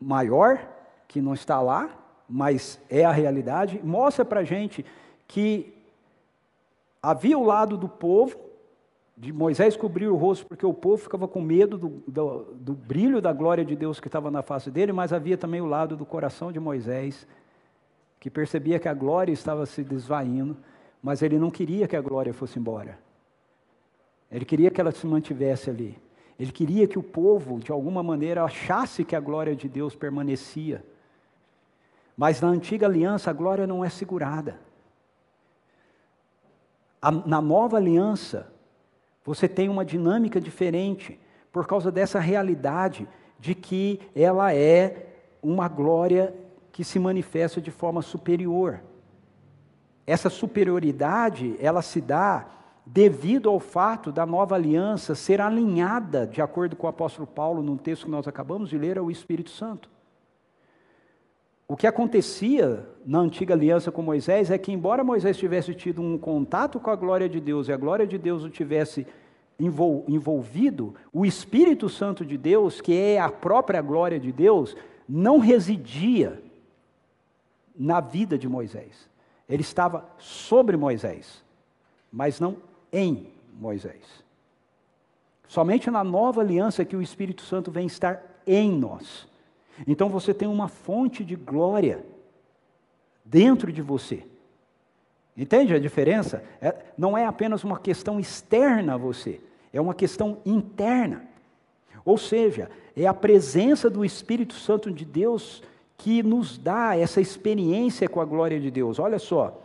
[0.00, 0.66] maior
[1.06, 4.84] que não está lá, mas é a realidade, mostra para a gente
[5.26, 5.74] que
[7.02, 8.36] havia o lado do povo,
[9.16, 13.20] de Moisés cobrir o rosto porque o povo ficava com medo do, do, do brilho
[13.20, 16.04] da glória de Deus que estava na face dele, mas havia também o lado do
[16.04, 17.26] coração de Moisés,
[18.18, 20.56] que percebia que a glória estava se desvaindo,
[21.02, 22.98] mas ele não queria que a glória fosse embora.
[24.32, 25.96] Ele queria que ela se mantivesse ali.
[26.38, 30.84] Ele queria que o povo, de alguma maneira, achasse que a glória de Deus permanecia.
[32.16, 34.60] Mas na antiga aliança a glória não é segurada.
[37.26, 38.50] Na nova aliança,
[39.24, 41.20] você tem uma dinâmica diferente,
[41.52, 43.06] por causa dessa realidade
[43.38, 45.06] de que ela é
[45.42, 46.34] uma glória
[46.72, 48.80] que se manifesta de forma superior.
[50.06, 52.46] Essa superioridade, ela se dá
[52.86, 57.78] devido ao fato da nova aliança ser alinhada, de acordo com o apóstolo Paulo, no
[57.78, 59.88] texto que nós acabamos de ler, ao Espírito Santo.
[61.74, 66.16] O que acontecia na antiga aliança com Moisés é que, embora Moisés tivesse tido um
[66.16, 69.04] contato com a glória de Deus e a glória de Deus o tivesse
[69.58, 74.76] envolvido, o Espírito Santo de Deus, que é a própria glória de Deus,
[75.08, 76.40] não residia
[77.76, 79.10] na vida de Moisés.
[79.48, 81.42] Ele estava sobre Moisés,
[82.12, 82.56] mas não
[82.92, 84.22] em Moisés.
[85.48, 89.26] Somente na nova aliança que o Espírito Santo vem estar em nós.
[89.86, 92.04] Então você tem uma fonte de glória
[93.24, 94.24] dentro de você.
[95.36, 96.44] Entende a diferença?
[96.60, 99.40] É, não é apenas uma questão externa a você,
[99.72, 101.24] é uma questão interna.
[102.04, 105.62] Ou seja, é a presença do Espírito Santo de Deus
[105.96, 108.98] que nos dá essa experiência com a glória de Deus.
[108.98, 109.60] Olha só,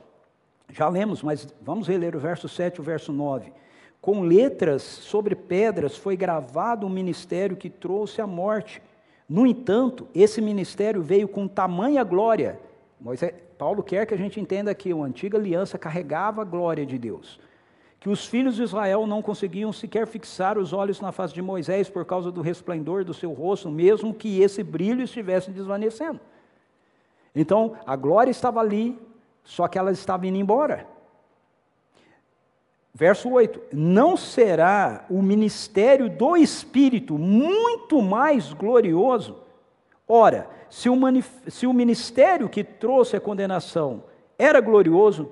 [0.72, 3.51] já lemos, mas vamos reler o verso 7 e o verso 9.
[4.01, 8.82] Com letras sobre pedras foi gravado um ministério que trouxe a morte
[9.30, 12.59] no entanto, esse ministério veio com tamanha glória.
[12.99, 16.97] Moisés, Paulo quer que a gente entenda que a antiga aliança carregava a glória de
[16.97, 17.39] Deus,
[17.99, 21.89] que os filhos de Israel não conseguiam sequer fixar os olhos na face de Moisés
[21.89, 26.19] por causa do resplendor do seu rosto, mesmo que esse brilho estivesse desvanecendo.
[27.36, 28.97] Então, a glória estava ali,
[29.43, 30.88] só que ela estava indo embora.
[32.93, 39.37] Verso 8: Não será o ministério do Espírito muito mais glorioso?
[40.07, 40.95] Ora, se o,
[41.47, 44.03] se o ministério que trouxe a condenação
[44.37, 45.31] era glorioso,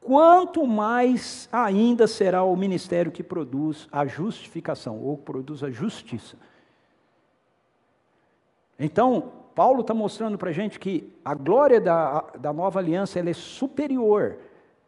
[0.00, 6.36] quanto mais ainda será o ministério que produz a justificação, ou produz a justiça.
[8.78, 13.32] Então, Paulo está mostrando para a gente que a glória da, da nova aliança é
[13.32, 14.38] superior,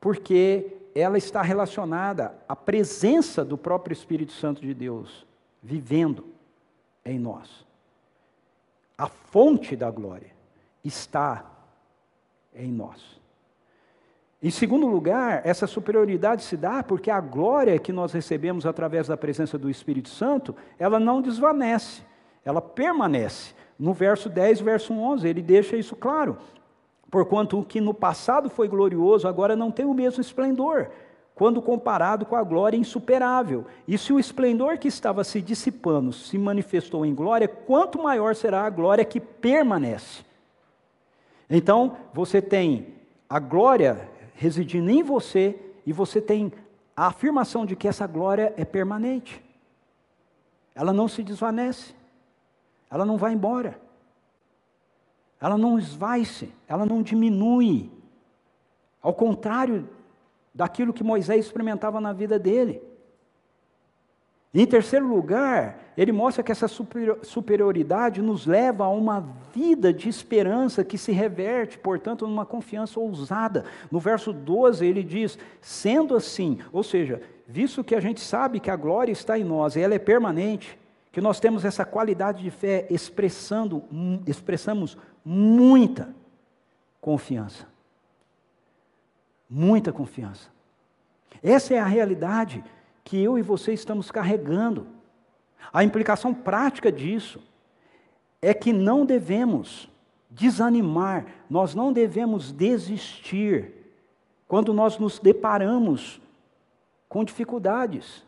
[0.00, 5.26] porque ela está relacionada à presença do próprio Espírito Santo de Deus
[5.62, 6.26] vivendo
[7.04, 7.64] em nós.
[8.96, 10.30] A fonte da glória
[10.84, 11.44] está
[12.54, 13.20] em nós.
[14.42, 19.16] Em segundo lugar, essa superioridade se dá porque a glória que nós recebemos através da
[19.16, 22.02] presença do Espírito Santo, ela não desvanece,
[22.42, 23.54] ela permanece.
[23.78, 26.38] No verso 10, verso 11, ele deixa isso claro.
[27.10, 30.88] Porquanto o que no passado foi glorioso, agora não tem o mesmo esplendor,
[31.34, 33.66] quando comparado com a glória insuperável.
[33.88, 38.62] E se o esplendor que estava se dissipando se manifestou em glória, quanto maior será
[38.62, 40.24] a glória que permanece.
[41.48, 42.94] Então, você tem
[43.28, 46.52] a glória residindo em você e você tem
[46.96, 49.42] a afirmação de que essa glória é permanente.
[50.74, 51.92] Ela não se desvanece.
[52.88, 53.89] Ela não vai embora
[55.40, 57.90] ela não esvai-se, ela não diminui.
[59.02, 59.88] Ao contrário
[60.54, 62.82] daquilo que Moisés experimentava na vida dele.
[64.52, 69.24] Em terceiro lugar, ele mostra que essa superioridade nos leva a uma
[69.54, 73.64] vida de esperança que se reverte, portanto, numa confiança ousada.
[73.92, 78.72] No verso 12, ele diz: sendo assim, ou seja, visto que a gente sabe que
[78.72, 80.76] a glória está em nós e ela é permanente,
[81.12, 83.84] que nós temos essa qualidade de fé expressando,
[84.26, 86.14] expressamos muita
[87.00, 87.66] confiança.
[89.48, 90.48] Muita confiança.
[91.42, 92.62] Essa é a realidade
[93.02, 94.86] que eu e você estamos carregando.
[95.72, 97.40] A implicação prática disso
[98.40, 99.88] é que não devemos
[100.30, 103.74] desanimar, nós não devemos desistir
[104.46, 106.20] quando nós nos deparamos
[107.08, 108.24] com dificuldades,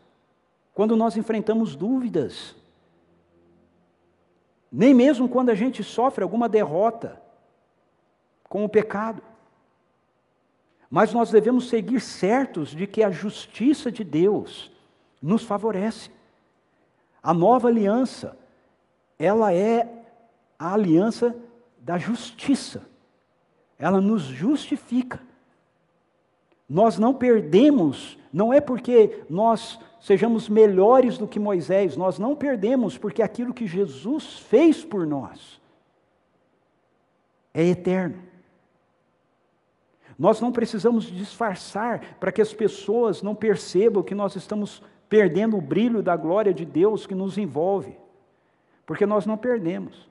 [0.73, 2.55] quando nós enfrentamos dúvidas
[4.73, 7.21] nem mesmo quando a gente sofre alguma derrota
[8.49, 9.21] com o pecado.
[10.89, 14.71] Mas nós devemos seguir certos de que a justiça de Deus
[15.21, 16.09] nos favorece.
[17.21, 18.35] A nova aliança,
[19.19, 19.87] ela é
[20.57, 21.35] a aliança
[21.77, 22.81] da justiça.
[23.77, 25.21] Ela nos justifica.
[26.67, 32.97] Nós não perdemos, não é porque nós sejamos melhores do que Moisés, nós não perdemos,
[32.97, 35.61] porque aquilo que Jesus fez por nós
[37.53, 38.21] é eterno.
[40.19, 45.61] Nós não precisamos disfarçar para que as pessoas não percebam que nós estamos perdendo o
[45.61, 47.95] brilho da glória de Deus que nos envolve,
[48.85, 50.09] porque nós não perdemos.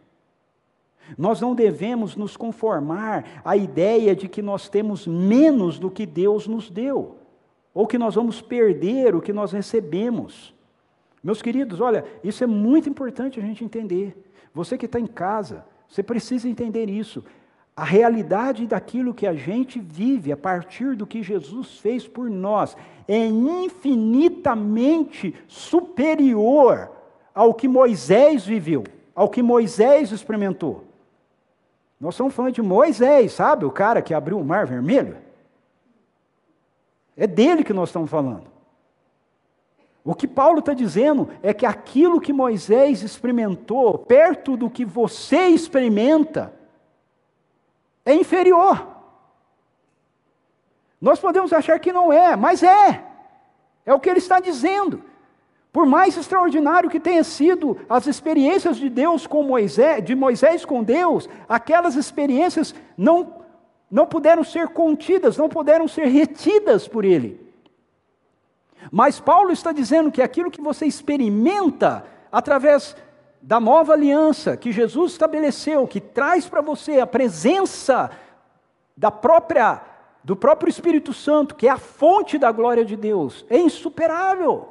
[1.19, 6.47] Nós não devemos nos conformar à ideia de que nós temos menos do que Deus
[6.47, 7.19] nos deu
[7.75, 10.55] ou que nós vamos perder o que nós recebemos.
[11.23, 14.17] Meus queridos, olha, isso é muito importante a gente entender.
[14.53, 17.25] Você que está em casa, você precisa entender isso.
[17.75, 22.77] A realidade daquilo que a gente vive a partir do que Jesus fez por nós
[23.09, 26.91] é infinitamente superior
[27.35, 30.85] ao que Moisés viveu, ao que Moisés experimentou.
[31.99, 33.65] Nós somos falando de Moisés, sabe?
[33.65, 35.17] O cara que abriu o mar vermelho.
[37.17, 38.51] É dele que nós estamos falando.
[40.05, 45.47] O que Paulo está dizendo é que aquilo que Moisés experimentou, perto do que você
[45.47, 46.53] experimenta,
[48.05, 48.89] é inferior.
[51.01, 53.05] Nós podemos achar que não é, mas é.
[53.87, 55.03] É o que ele está dizendo.
[55.73, 60.83] Por mais extraordinário que tenha sido as experiências de Deus com Moisés, de Moisés com
[60.83, 63.42] Deus, aquelas experiências não
[63.93, 67.39] não puderam ser contidas, não puderam ser retidas por ele.
[68.91, 72.97] Mas Paulo está dizendo que aquilo que você experimenta através
[73.43, 78.11] da nova aliança que Jesus estabeleceu, que traz para você a presença
[78.97, 79.83] da própria
[80.25, 84.69] do próprio Espírito Santo, que é a fonte da glória de Deus, é insuperável.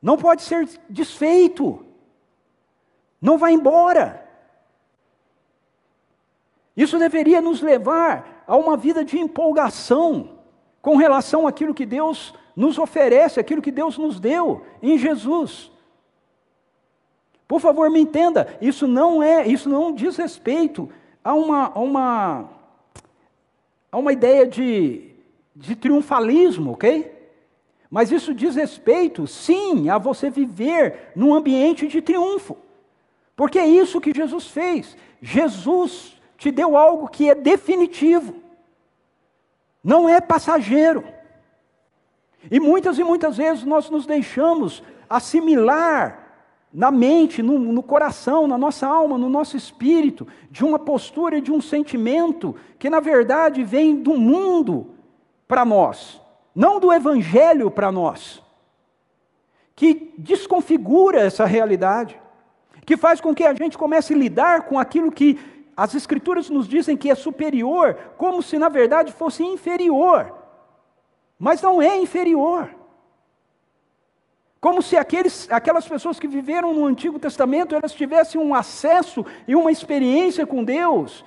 [0.00, 1.84] Não pode ser desfeito.
[3.20, 4.19] Não vai embora.
[6.76, 10.30] Isso deveria nos levar a uma vida de empolgação
[10.80, 15.70] com relação àquilo que Deus nos oferece, aquilo que Deus nos deu em Jesus.
[17.46, 20.88] Por favor, me entenda, isso não é, isso não diz respeito
[21.22, 22.50] a uma, a uma,
[23.90, 25.10] a uma ideia de,
[25.54, 27.18] de triunfalismo, ok?
[27.90, 32.56] Mas isso diz respeito, sim, a você viver num ambiente de triunfo.
[33.34, 34.96] Porque é isso que Jesus fez.
[35.20, 38.34] Jesus te deu algo que é definitivo,
[39.84, 41.04] não é passageiro.
[42.50, 46.18] E muitas e muitas vezes nós nos deixamos assimilar
[46.72, 51.42] na mente, no, no, coração, na nossa alma, no nosso espírito, de uma postura e
[51.42, 54.94] de um sentimento que na verdade vem do mundo
[55.46, 56.22] para nós,
[56.54, 58.42] não do evangelho para nós,
[59.76, 62.18] que desconfigura essa realidade,
[62.86, 65.38] que faz com que a gente comece a lidar com aquilo que
[65.80, 70.30] as escrituras nos dizem que é superior, como se na verdade fosse inferior,
[71.38, 72.68] mas não é inferior.
[74.60, 79.56] Como se aqueles, aquelas pessoas que viveram no Antigo Testamento, elas tivessem um acesso e
[79.56, 81.24] uma experiência com Deus,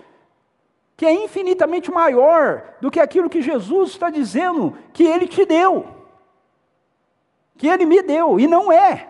[0.96, 5.88] que é infinitamente maior do que aquilo que Jesus está dizendo que Ele te deu,
[7.58, 9.10] que Ele me deu, e não é.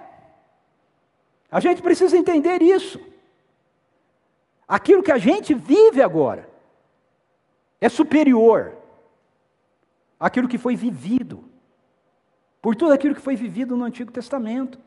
[1.51, 2.97] A gente precisa entender isso.
[4.67, 6.49] Aquilo que a gente vive agora
[7.79, 8.73] é superior
[10.19, 11.43] àquilo que foi vivido
[12.61, 14.79] por tudo aquilo que foi vivido no Antigo Testamento.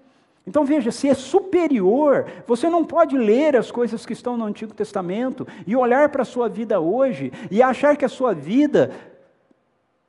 [0.47, 4.73] Então veja, se é superior, você não pode ler as coisas que estão no Antigo
[4.73, 8.93] Testamento e olhar para a sua vida hoje e achar que a sua vida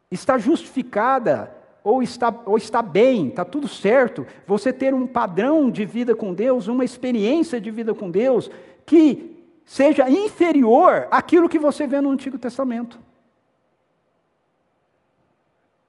[0.09, 1.53] está justificada
[1.83, 6.33] ou está, ou está bem, está tudo certo, você ter um padrão de vida com
[6.33, 8.49] Deus, uma experiência de vida com Deus
[8.85, 9.36] que
[9.67, 12.97] seja inferior àquilo que você vê no Antigo Testamento.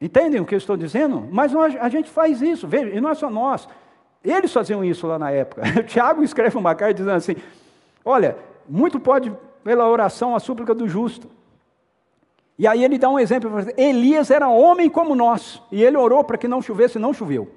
[0.01, 1.27] Entendem o que eu estou dizendo?
[1.31, 3.69] Mas nós, a gente faz isso, veja, e não é só nós.
[4.23, 5.63] Eles faziam isso lá na época.
[5.79, 7.37] O Tiago escreve uma carta dizendo assim:
[8.05, 8.37] Olha,
[8.69, 11.31] muito pode pela oração a súplica do justo.
[12.59, 16.37] E aí ele dá um exemplo: Elias era homem como nós, e ele orou para
[16.37, 17.49] que não chovesse, e não choveu.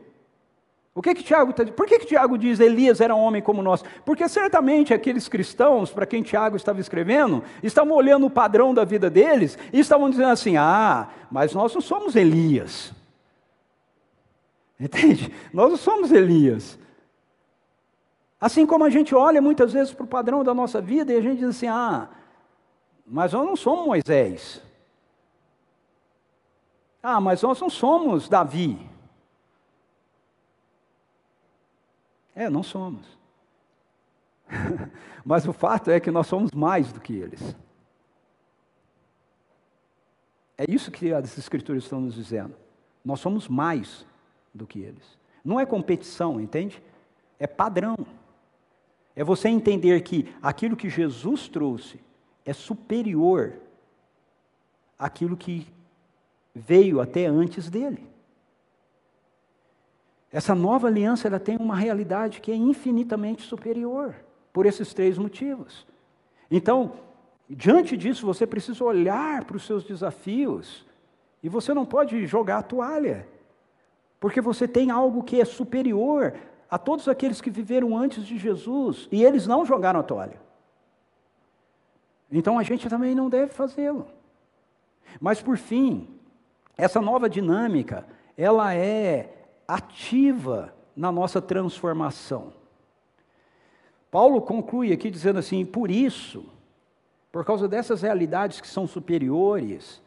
[0.94, 3.62] O que que Tiago está Por que, que Tiago diz Elias era um homem como
[3.62, 3.82] nós?
[4.06, 9.10] Porque certamente aqueles cristãos, para quem Tiago estava escrevendo, estavam olhando o padrão da vida
[9.10, 12.92] deles e estavam dizendo assim: ah, mas nós não somos Elias.
[14.78, 15.34] Entende?
[15.54, 16.78] Nós não somos Elias.
[18.40, 21.22] Assim como a gente olha muitas vezes para o padrão da nossa vida e a
[21.22, 22.10] gente diz assim: ah,
[23.08, 24.62] mas nós não somos Moisés.
[27.02, 28.91] Ah, mas nós não somos Davi.
[32.36, 33.06] É, não somos.
[35.26, 37.56] Mas o fato é que nós somos mais do que eles.
[40.58, 42.56] É isso que as Escrituras estão nos dizendo.
[43.04, 44.06] Nós somos mais
[44.54, 45.18] do que eles.
[45.44, 46.82] Não é competição, entende?
[47.40, 47.96] É padrão.
[49.16, 52.00] É você entender que aquilo que Jesus trouxe
[52.46, 53.54] é superior
[54.98, 55.68] àquilo que
[56.54, 58.11] veio até antes dele.
[60.32, 64.16] Essa nova aliança ela tem uma realidade que é infinitamente superior,
[64.54, 65.86] por esses três motivos.
[66.50, 66.94] Então,
[67.50, 70.86] diante disso, você precisa olhar para os seus desafios
[71.44, 73.28] e você não pode jogar a toalha,
[74.20, 76.34] porque você tem algo que é superior
[76.70, 80.40] a todos aqueles que viveram antes de Jesus e eles não jogaram a toalha.
[82.32, 84.08] Então a gente também não deve fazê-lo.
[85.20, 86.08] Mas por fim,
[86.78, 88.06] essa nova dinâmica,
[88.38, 89.41] ela é
[89.76, 92.54] ativa na nossa transformação.
[94.10, 96.46] Paulo conclui aqui dizendo assim: por isso,
[97.32, 100.02] por causa dessas realidades que são superiores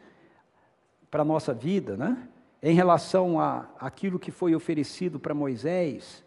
[1.09, 2.27] para a nossa vida, né?
[2.61, 6.23] em relação a aquilo que foi oferecido para Moisés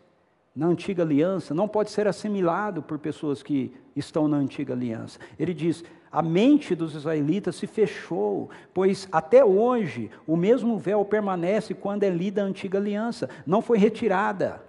[0.59, 5.21] na antiga aliança, não pode ser assimilado por pessoas que estão na antiga aliança.
[5.39, 11.75] Ele diz: a mente dos israelitas se fechou, pois até hoje o mesmo véu permanece
[11.75, 14.61] quando é lida a antiga aliança, não foi retirada.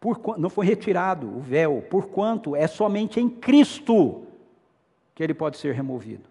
[0.00, 4.22] Por, não foi retirado o véu, porquanto é somente em Cristo
[5.14, 6.24] que ele pode ser removido.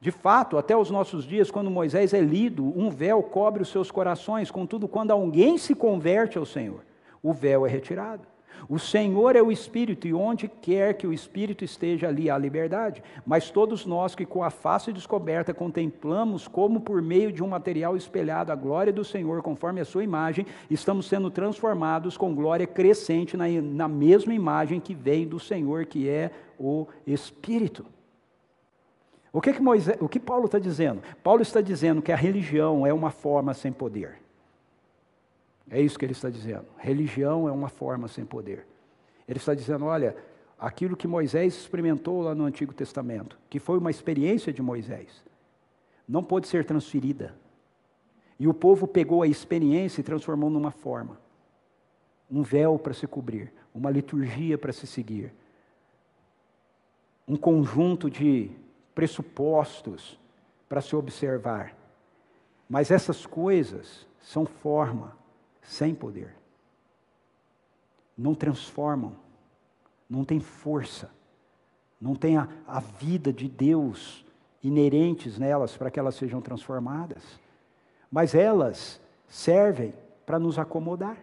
[0.00, 3.90] De fato, até os nossos dias, quando Moisés é lido, um véu cobre os seus
[3.90, 6.82] corações, contudo, quando alguém se converte ao Senhor,
[7.28, 8.26] o véu é retirado.
[8.68, 13.02] O Senhor é o Espírito, e onde quer que o Espírito esteja, ali há liberdade.
[13.24, 17.96] Mas todos nós que com a face descoberta contemplamos como por meio de um material
[17.96, 23.36] espelhado a glória do Senhor, conforme a sua imagem, estamos sendo transformados com glória crescente
[23.36, 27.84] na, na mesma imagem que vem do Senhor, que é o Espírito.
[29.32, 31.02] O que, que, Moisés, o que Paulo está dizendo?
[31.22, 34.25] Paulo está dizendo que a religião é uma forma sem poder.
[35.70, 36.66] É isso que ele está dizendo.
[36.78, 38.66] Religião é uma forma sem poder.
[39.26, 40.16] Ele está dizendo: olha,
[40.58, 45.24] aquilo que Moisés experimentou lá no Antigo Testamento, que foi uma experiência de Moisés,
[46.08, 47.34] não pode ser transferida.
[48.38, 51.18] E o povo pegou a experiência e transformou numa forma.
[52.30, 55.32] Um véu para se cobrir, uma liturgia para se seguir,
[57.26, 58.50] um conjunto de
[58.94, 60.18] pressupostos
[60.68, 61.74] para se observar.
[62.68, 65.16] Mas essas coisas são forma,
[65.66, 66.34] sem poder.
[68.16, 69.16] Não transformam,
[70.08, 71.10] não tem força,
[72.00, 74.24] não tem a, a vida de Deus
[74.62, 77.22] inerentes nelas para que elas sejam transformadas.
[78.10, 79.92] Mas elas servem
[80.24, 81.18] para nos acomodar.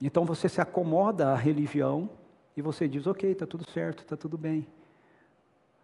[0.00, 2.10] Então você se acomoda à religião
[2.56, 4.66] e você diz: ok, está tudo certo, está tudo bem.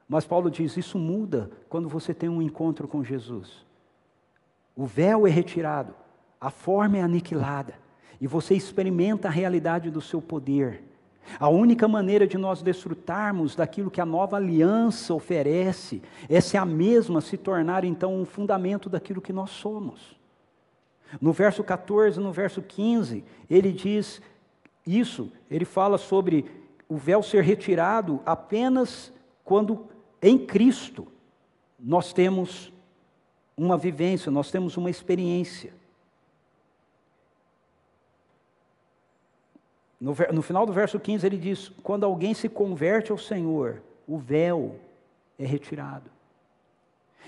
[0.08, 3.64] Mas Paulo diz: isso muda quando você tem um encontro com Jesus.
[4.76, 5.94] O véu é retirado,
[6.42, 7.74] a forma é aniquilada,
[8.20, 10.82] e você experimenta a realidade do seu poder.
[11.38, 16.64] A única maneira de nós desfrutarmos daquilo que a nova aliança oferece é se a
[16.64, 20.16] mesma se tornar então um fundamento daquilo que nós somos.
[21.20, 24.20] No verso 14, no verso 15, ele diz
[24.84, 26.46] isso, ele fala sobre
[26.88, 29.12] o véu ser retirado apenas
[29.44, 29.86] quando
[30.20, 31.06] em Cristo
[31.78, 32.72] nós temos
[33.56, 35.81] uma vivência, nós temos uma experiência.
[40.02, 44.18] No, no, final do verso 15 ele diz: quando alguém se converte ao Senhor, o
[44.18, 44.74] véu
[45.38, 46.10] é retirado.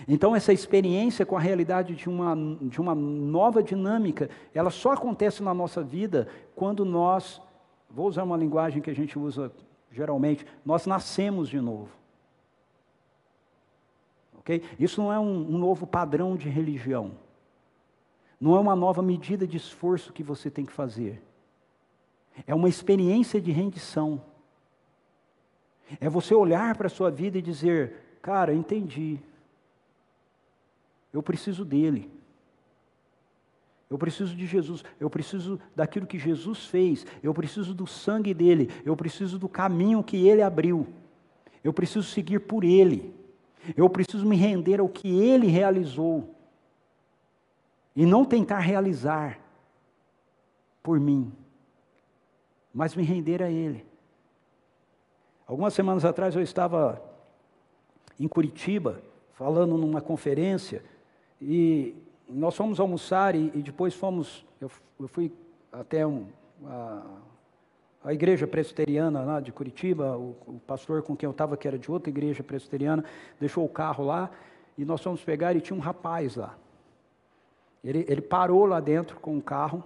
[0.09, 5.41] Então, essa experiência com a realidade de uma, de uma nova dinâmica, ela só acontece
[5.41, 7.41] na nossa vida quando nós,
[7.89, 9.53] vou usar uma linguagem que a gente usa
[9.93, 11.91] geralmente, nós nascemos de novo.
[14.41, 14.65] Okay?
[14.81, 17.13] Isso não é um, um novo padrão de religião.
[18.41, 21.23] Não é uma nova medida de esforço que você tem que fazer.
[22.47, 24.21] É uma experiência de rendição.
[26.01, 29.19] É você olhar para a sua vida e dizer: Cara, entendi.
[31.13, 32.11] Eu preciso dele.
[33.89, 38.69] Eu preciso de Jesus, eu preciso daquilo que Jesus fez, eu preciso do sangue dele,
[38.85, 40.89] eu preciso do caminho que ele abriu,
[41.63, 43.15] eu preciso seguir por ele,
[43.77, 46.35] eu preciso me render ao que ele realizou.
[47.95, 49.39] E não tentar realizar
[50.83, 51.31] por mim
[52.75, 53.87] mas me render a Ele.
[55.47, 57.01] Algumas semanas atrás eu estava
[58.19, 59.01] em Curitiba,
[59.35, 60.83] falando numa conferência,
[61.41, 61.95] e
[62.29, 65.33] nós fomos almoçar e, e depois fomos, eu, eu fui
[65.71, 66.27] até um,
[66.65, 67.03] a,
[68.05, 71.79] a, igreja presbiteriana lá de Curitiba, o, o pastor com quem eu estava, que era
[71.79, 73.05] de outra igreja presbiteriana,
[73.39, 74.31] deixou o carro lá,
[74.79, 76.57] e nós fomos pegar e tinha um rapaz lá.
[77.83, 79.85] Ele, ele parou lá dentro com o carro,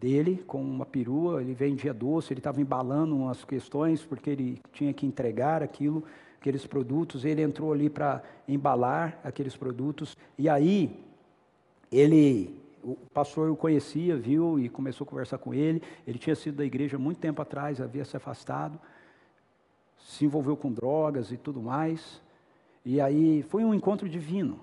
[0.00, 4.92] dele com uma perua, ele vendia doce, ele estava embalando umas questões porque ele tinha
[4.92, 6.04] que entregar aquilo,
[6.40, 10.98] aqueles produtos, ele entrou ali para embalar aqueles produtos e aí
[11.90, 15.82] ele o pastor o conhecia, viu e começou a conversar com ele.
[16.06, 18.78] Ele tinha sido da igreja muito tempo atrás, havia se afastado,
[19.98, 22.20] se envolveu com drogas e tudo mais.
[22.84, 24.60] E aí foi um encontro divino.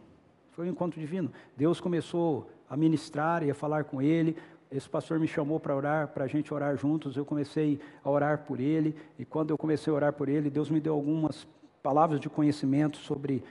[0.52, 1.32] Foi um encontro divino.
[1.58, 4.38] Deus começou a ministrar e a falar com ele
[4.72, 7.18] esse pastor me chamou para orar, para a gente orar juntos.
[7.18, 10.70] Eu comecei a orar por ele, e quando eu comecei a orar por ele, Deus
[10.70, 11.46] me deu algumas
[11.84, 13.44] palavras de conhecimento sobre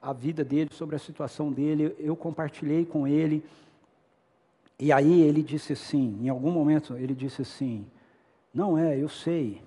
[0.00, 1.96] a vida dele, sobre a situação dele.
[1.98, 3.44] Eu compartilhei com ele,
[4.78, 7.84] e aí ele disse assim: em algum momento, ele disse assim:
[8.54, 9.60] Não é, eu sei,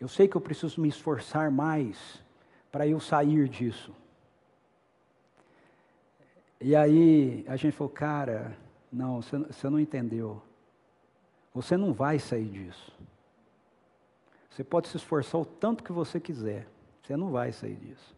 [0.00, 2.22] eu sei que eu preciso me esforçar mais
[2.70, 3.92] para eu sair disso.
[6.60, 8.56] E aí a gente falou, cara
[8.90, 10.42] não, você, você não entendeu.
[11.54, 12.92] Você não vai sair disso.
[14.50, 16.66] Você pode se esforçar o tanto que você quiser.
[17.02, 18.16] Você não vai sair disso.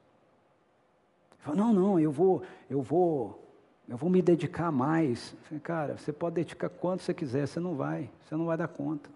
[1.39, 3.43] Fala, não, não, eu vou, eu vou,
[3.89, 5.35] eu vou me dedicar mais.
[5.62, 9.11] Cara, você pode dedicar quanto você quiser, você não vai, você não vai dar conta.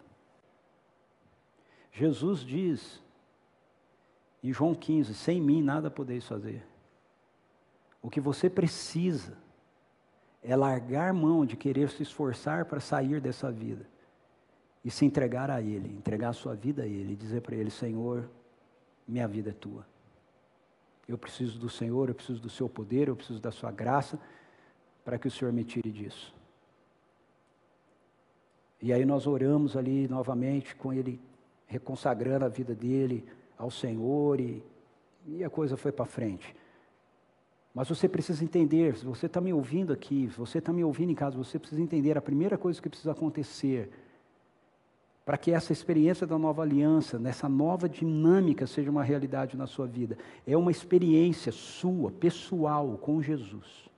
[1.92, 3.00] Jesus diz
[4.42, 6.66] em João 15: sem mim nada podeis fazer.
[8.02, 9.43] O que você precisa
[10.44, 13.86] é largar mão de querer se esforçar para sair dessa vida
[14.84, 17.70] e se entregar a Ele, entregar a sua vida a Ele, e dizer para Ele:
[17.70, 18.28] Senhor,
[19.08, 19.86] minha vida é tua.
[21.08, 24.20] Eu preciso do Senhor, eu preciso do Seu poder, eu preciso da Sua graça
[25.02, 26.34] para que o Senhor me tire disso.
[28.82, 31.18] E aí nós oramos ali novamente com Ele
[31.66, 33.26] reconsagrando a vida dele
[33.56, 34.62] ao Senhor e,
[35.26, 36.54] e a coisa foi para frente.
[37.74, 41.10] Mas você precisa entender, se você está me ouvindo aqui, se você está me ouvindo
[41.10, 43.90] em casa, você precisa entender a primeira coisa que precisa acontecer
[45.24, 49.86] para que essa experiência da nova aliança, nessa nova dinâmica, seja uma realidade na sua
[49.86, 50.18] vida.
[50.46, 53.88] É uma experiência sua, pessoal, com Jesus.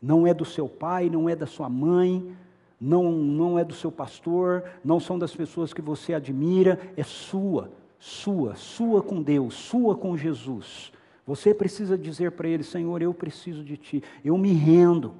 [0.00, 2.34] Não é do seu pai, não é da sua mãe,
[2.80, 7.70] não, não é do seu pastor, não são das pessoas que você admira, é sua,
[7.98, 10.90] sua, sua com Deus, sua com Jesus.
[11.26, 15.14] Você precisa dizer para Ele: Senhor, eu preciso de Ti, eu me rendo,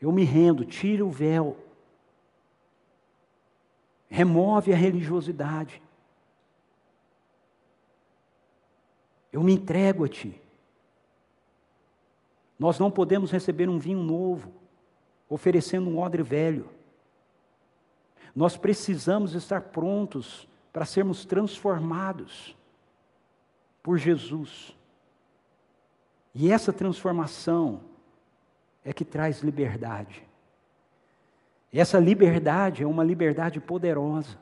[0.00, 1.56] eu me rendo, tira o véu
[4.08, 5.82] remove a religiosidade.
[9.32, 10.40] Eu me entrego a Ti.
[12.58, 14.52] Nós não podemos receber um vinho novo,
[15.28, 16.70] oferecendo um odre velho.
[18.34, 22.56] Nós precisamos estar prontos para sermos transformados
[23.82, 24.74] por Jesus.
[26.38, 27.80] E essa transformação
[28.84, 30.22] é que traz liberdade.
[31.72, 34.36] Essa liberdade é uma liberdade poderosa.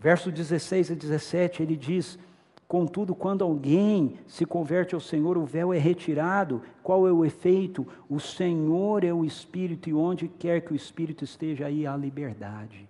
[0.00, 2.18] Verso 16 e 17, ele diz:
[2.66, 6.60] Contudo, quando alguém se converte ao Senhor, o véu é retirado.
[6.82, 7.86] Qual é o efeito?
[8.08, 12.88] O Senhor é o Espírito, e onde quer que o Espírito esteja, aí há liberdade.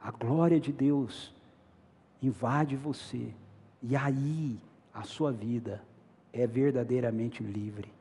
[0.00, 1.34] A glória de Deus
[2.22, 3.34] invade você,
[3.82, 4.60] e aí
[4.94, 5.89] a sua vida
[6.32, 7.92] é verdadeiramente livre.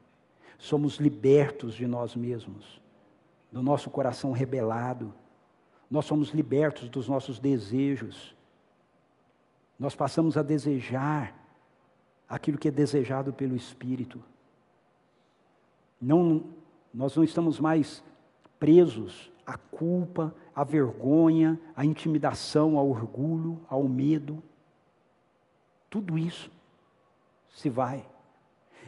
[0.57, 2.79] Somos libertos de nós mesmos
[3.51, 5.13] do nosso coração rebelado.
[5.89, 8.35] Nós somos libertos dos nossos desejos.
[9.79, 11.33] Nós passamos a desejar
[12.27, 14.23] aquilo que é desejado pelo Espírito.
[15.99, 16.43] Não,
[16.93, 18.03] nós não estamos mais
[18.59, 24.43] presos à culpa, à vergonha, à intimidação, ao orgulho, ao medo.
[25.89, 26.51] Tudo isso
[27.49, 28.05] se vai.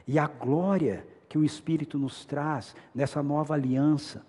[0.08, 4.26] E a glória que o Espírito nos traz nessa nova aliança,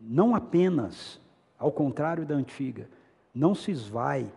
[0.00, 1.20] não apenas,
[1.58, 2.88] ao contrário da antiga,
[3.34, 4.32] não se esvai,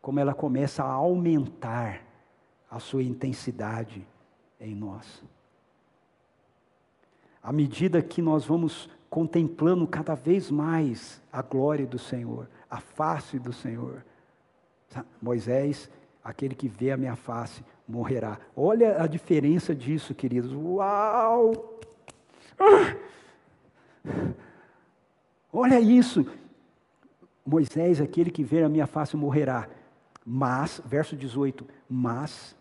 [0.00, 2.02] como ela começa a aumentar
[2.70, 4.06] a sua intensidade
[4.60, 5.22] em nós.
[7.42, 13.38] À medida que nós vamos contemplando cada vez mais a glória do Senhor, a face
[13.38, 14.04] do Senhor,
[15.20, 15.90] Moisés,
[16.22, 18.38] aquele que vê a minha face, morrerá.
[18.54, 20.52] Olha a diferença disso, queridos.
[20.52, 21.80] Uau!
[22.58, 22.96] Ah!
[25.52, 26.26] Olha isso.
[27.44, 29.68] Moisés, aquele que vê a minha face, morrerá.
[30.24, 32.54] Mas, verso 18: Mas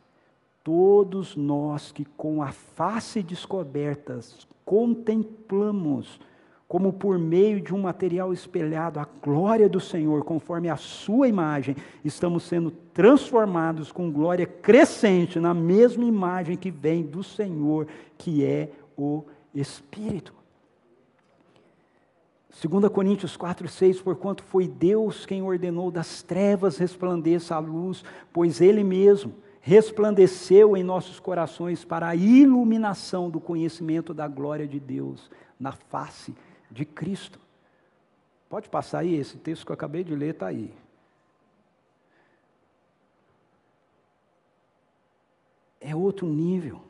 [0.63, 6.19] todos nós que com a face descobertas contemplamos,
[6.67, 11.75] como por meio de um material espelhado, a glória do Senhor, conforme a Sua imagem,
[12.03, 17.87] estamos sendo transformados com glória crescente na mesma imagem que vem do Senhor,
[18.17, 19.23] que é o
[19.55, 20.33] Espírito.
[22.61, 28.03] 2 Coríntios 4, 6, porquanto foi Deus quem ordenou das trevas resplandeça a luz,
[28.33, 34.79] pois Ele mesmo resplandeceu em nossos corações para a iluminação do conhecimento da glória de
[34.79, 36.33] Deus na face
[36.69, 37.39] de Cristo.
[38.49, 40.73] Pode passar aí, esse texto que eu acabei de ler está aí.
[45.79, 46.81] É outro nível.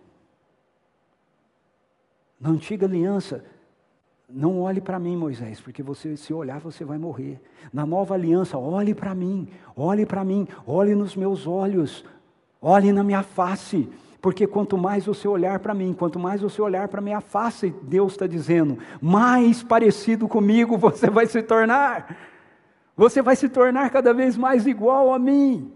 [2.39, 3.43] Na antiga aliança,
[4.29, 7.39] não olhe para mim, Moisés, porque você se olhar você vai morrer.
[7.71, 12.05] Na nova aliança, olhe para mim, olhe para mim, olhe nos meus olhos,
[12.61, 13.89] olhe na minha face,
[14.21, 18.13] porque quanto mais você olhar para mim, quanto mais você olhar para minha face, Deus
[18.13, 22.17] está dizendo, mais parecido comigo você vai se tornar.
[22.95, 25.71] Você vai se tornar cada vez mais igual a mim.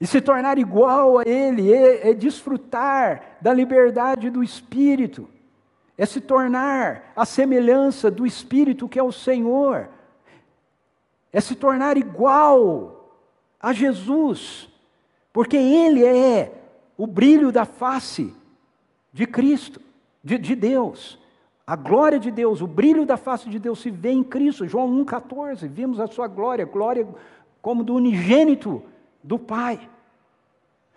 [0.00, 5.28] E se tornar igual a Ele é, é desfrutar da liberdade do Espírito
[5.96, 9.88] é se tornar a semelhança do Espírito que é o Senhor,
[11.32, 13.20] é se tornar igual
[13.60, 14.68] a Jesus,
[15.32, 16.52] porque Ele é
[16.96, 18.34] o brilho da face
[19.12, 19.80] de Cristo,
[20.22, 21.18] de, de Deus.
[21.66, 24.66] A glória de Deus, o brilho da face de Deus se vê em Cristo.
[24.66, 27.06] João 1,14, vimos a sua glória, glória
[27.62, 28.82] como do unigênito
[29.22, 29.88] do Pai.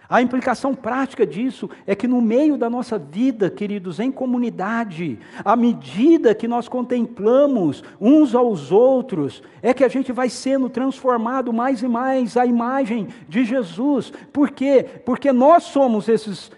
[0.09, 5.55] A implicação prática disso é que no meio da nossa vida, queridos, em comunidade, à
[5.55, 11.83] medida que nós contemplamos uns aos outros, é que a gente vai sendo transformado mais
[11.83, 14.13] e mais à imagem de Jesus.
[14.31, 14.85] Por quê?
[15.05, 16.51] Porque nós somos esses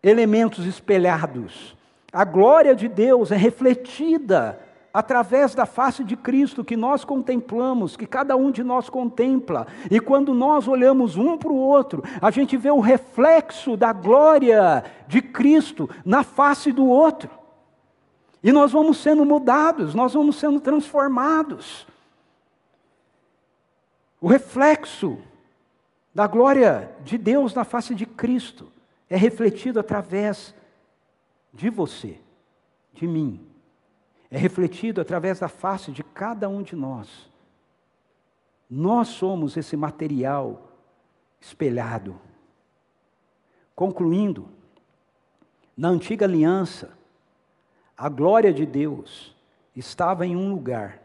[0.00, 1.76] elementos espelhados.
[2.12, 4.58] A glória de Deus é refletida
[4.92, 9.66] através da face de Cristo que nós contemplamos, que cada um de nós contempla.
[9.90, 14.84] E quando nós olhamos um para o outro, a gente vê o reflexo da glória
[15.06, 17.30] de Cristo na face do outro.
[18.42, 21.86] E nós vamos sendo mudados, nós vamos sendo transformados.
[24.20, 25.18] O reflexo
[26.14, 28.70] da glória de Deus na face de Cristo
[29.08, 30.54] é refletido através
[31.52, 32.18] de você,
[32.92, 33.49] de mim
[34.30, 37.28] é refletido através da face de cada um de nós.
[38.68, 40.70] Nós somos esse material
[41.40, 42.20] espelhado.
[43.74, 44.48] Concluindo,
[45.76, 46.96] na antiga aliança,
[47.96, 49.34] a glória de Deus
[49.74, 51.02] estava em um lugar,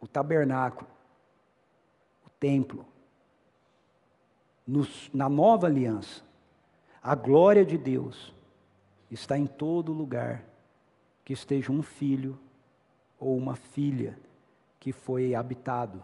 [0.00, 0.88] o tabernáculo,
[2.24, 2.86] o templo.
[4.66, 6.22] Nos, na nova aliança,
[7.02, 8.32] a glória de Deus
[9.10, 10.44] está em todo lugar
[11.30, 12.36] que esteja um filho
[13.16, 14.18] ou uma filha
[14.80, 16.02] que foi habitado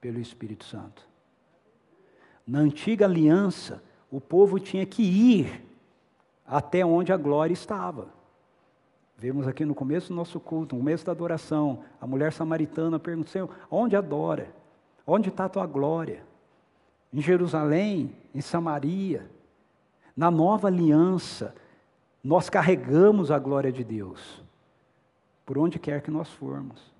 [0.00, 1.06] pelo Espírito Santo.
[2.46, 5.62] Na antiga aliança, o povo tinha que ir
[6.46, 8.08] até onde a glória estava.
[9.18, 13.30] Vemos aqui no começo do nosso culto, no começo da adoração, a mulher samaritana perguntou:
[13.30, 14.54] Senhor, onde adora?
[15.06, 16.24] Onde está a tua glória?
[17.12, 19.30] Em Jerusalém, em Samaria,
[20.16, 21.54] na nova aliança,
[22.24, 24.41] nós carregamos a glória de Deus
[25.44, 26.92] por onde quer que nós formos.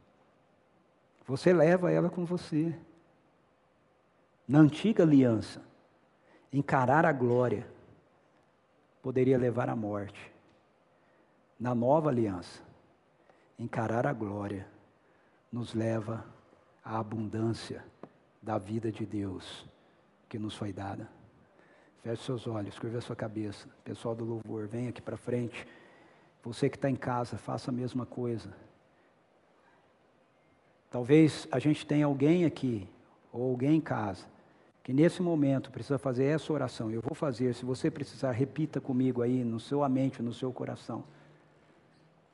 [1.27, 2.75] Você leva ela com você.
[4.47, 5.63] Na antiga aliança,
[6.53, 7.67] encarar a glória
[9.03, 10.33] poderia levar à morte.
[11.59, 12.63] Na nova aliança,
[13.59, 14.67] encarar a glória
[15.51, 16.25] nos leva
[16.85, 17.85] à abundância
[18.41, 19.67] da vida de Deus
[20.29, 21.09] que nos foi dada.
[22.03, 23.69] Feche seus olhos, curva sua cabeça.
[23.85, 25.67] Pessoal do louvor, vem aqui para frente.
[26.43, 28.53] Você que está em casa, faça a mesma coisa.
[30.91, 32.89] Talvez a gente tenha alguém aqui,
[33.33, 34.27] ou alguém em casa,
[34.83, 36.91] que nesse momento precisa fazer essa oração.
[36.91, 41.05] Eu vou fazer, se você precisar, repita comigo aí no seu mente, no seu coração.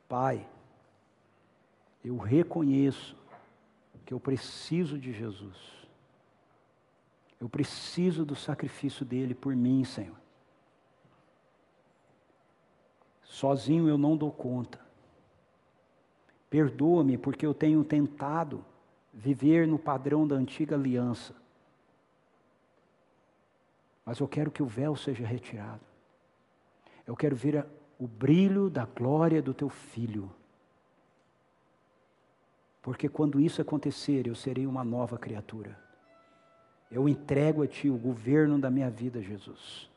[0.08, 0.46] Pai,
[2.02, 3.14] eu reconheço
[4.06, 5.56] que eu preciso de Jesus.
[7.38, 10.16] Eu preciso do sacrifício dele por mim, Senhor.
[13.28, 14.80] Sozinho eu não dou conta.
[16.48, 18.64] Perdoa-me porque eu tenho tentado
[19.12, 21.34] viver no padrão da antiga aliança.
[24.04, 25.82] Mas eu quero que o véu seja retirado.
[27.06, 27.66] Eu quero ver
[27.98, 30.30] o brilho da glória do teu filho.
[32.80, 35.78] Porque quando isso acontecer, eu serei uma nova criatura.
[36.90, 39.90] Eu entrego a ti o governo da minha vida, Jesus.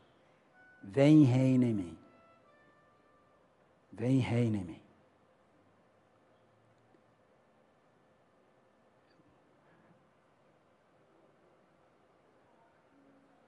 [0.83, 1.97] Vem e reina em mim.
[3.91, 4.81] Vem e reina em mim.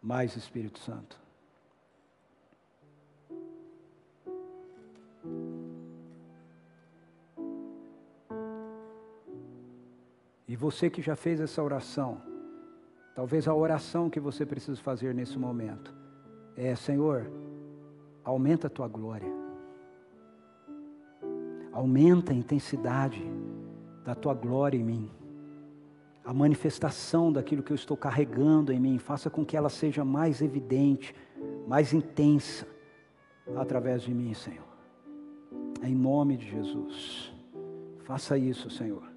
[0.01, 1.23] Mais Espírito Santo.
[10.45, 12.21] E você que já fez essa oração,
[13.15, 15.91] talvez a oração que você precisa fazer nesse momento
[16.55, 17.31] é: Senhor,
[18.23, 19.42] aumenta a tua glória.
[21.73, 23.21] Aumenta a intensidade
[24.05, 25.11] da tua glória em mim.
[26.23, 30.41] A manifestação daquilo que eu estou carregando em mim, faça com que ela seja mais
[30.41, 31.13] evidente,
[31.67, 32.65] mais intensa
[33.57, 34.63] através de mim, Senhor.
[35.81, 37.33] Em nome de Jesus.
[38.03, 39.12] Faça isso, Senhor.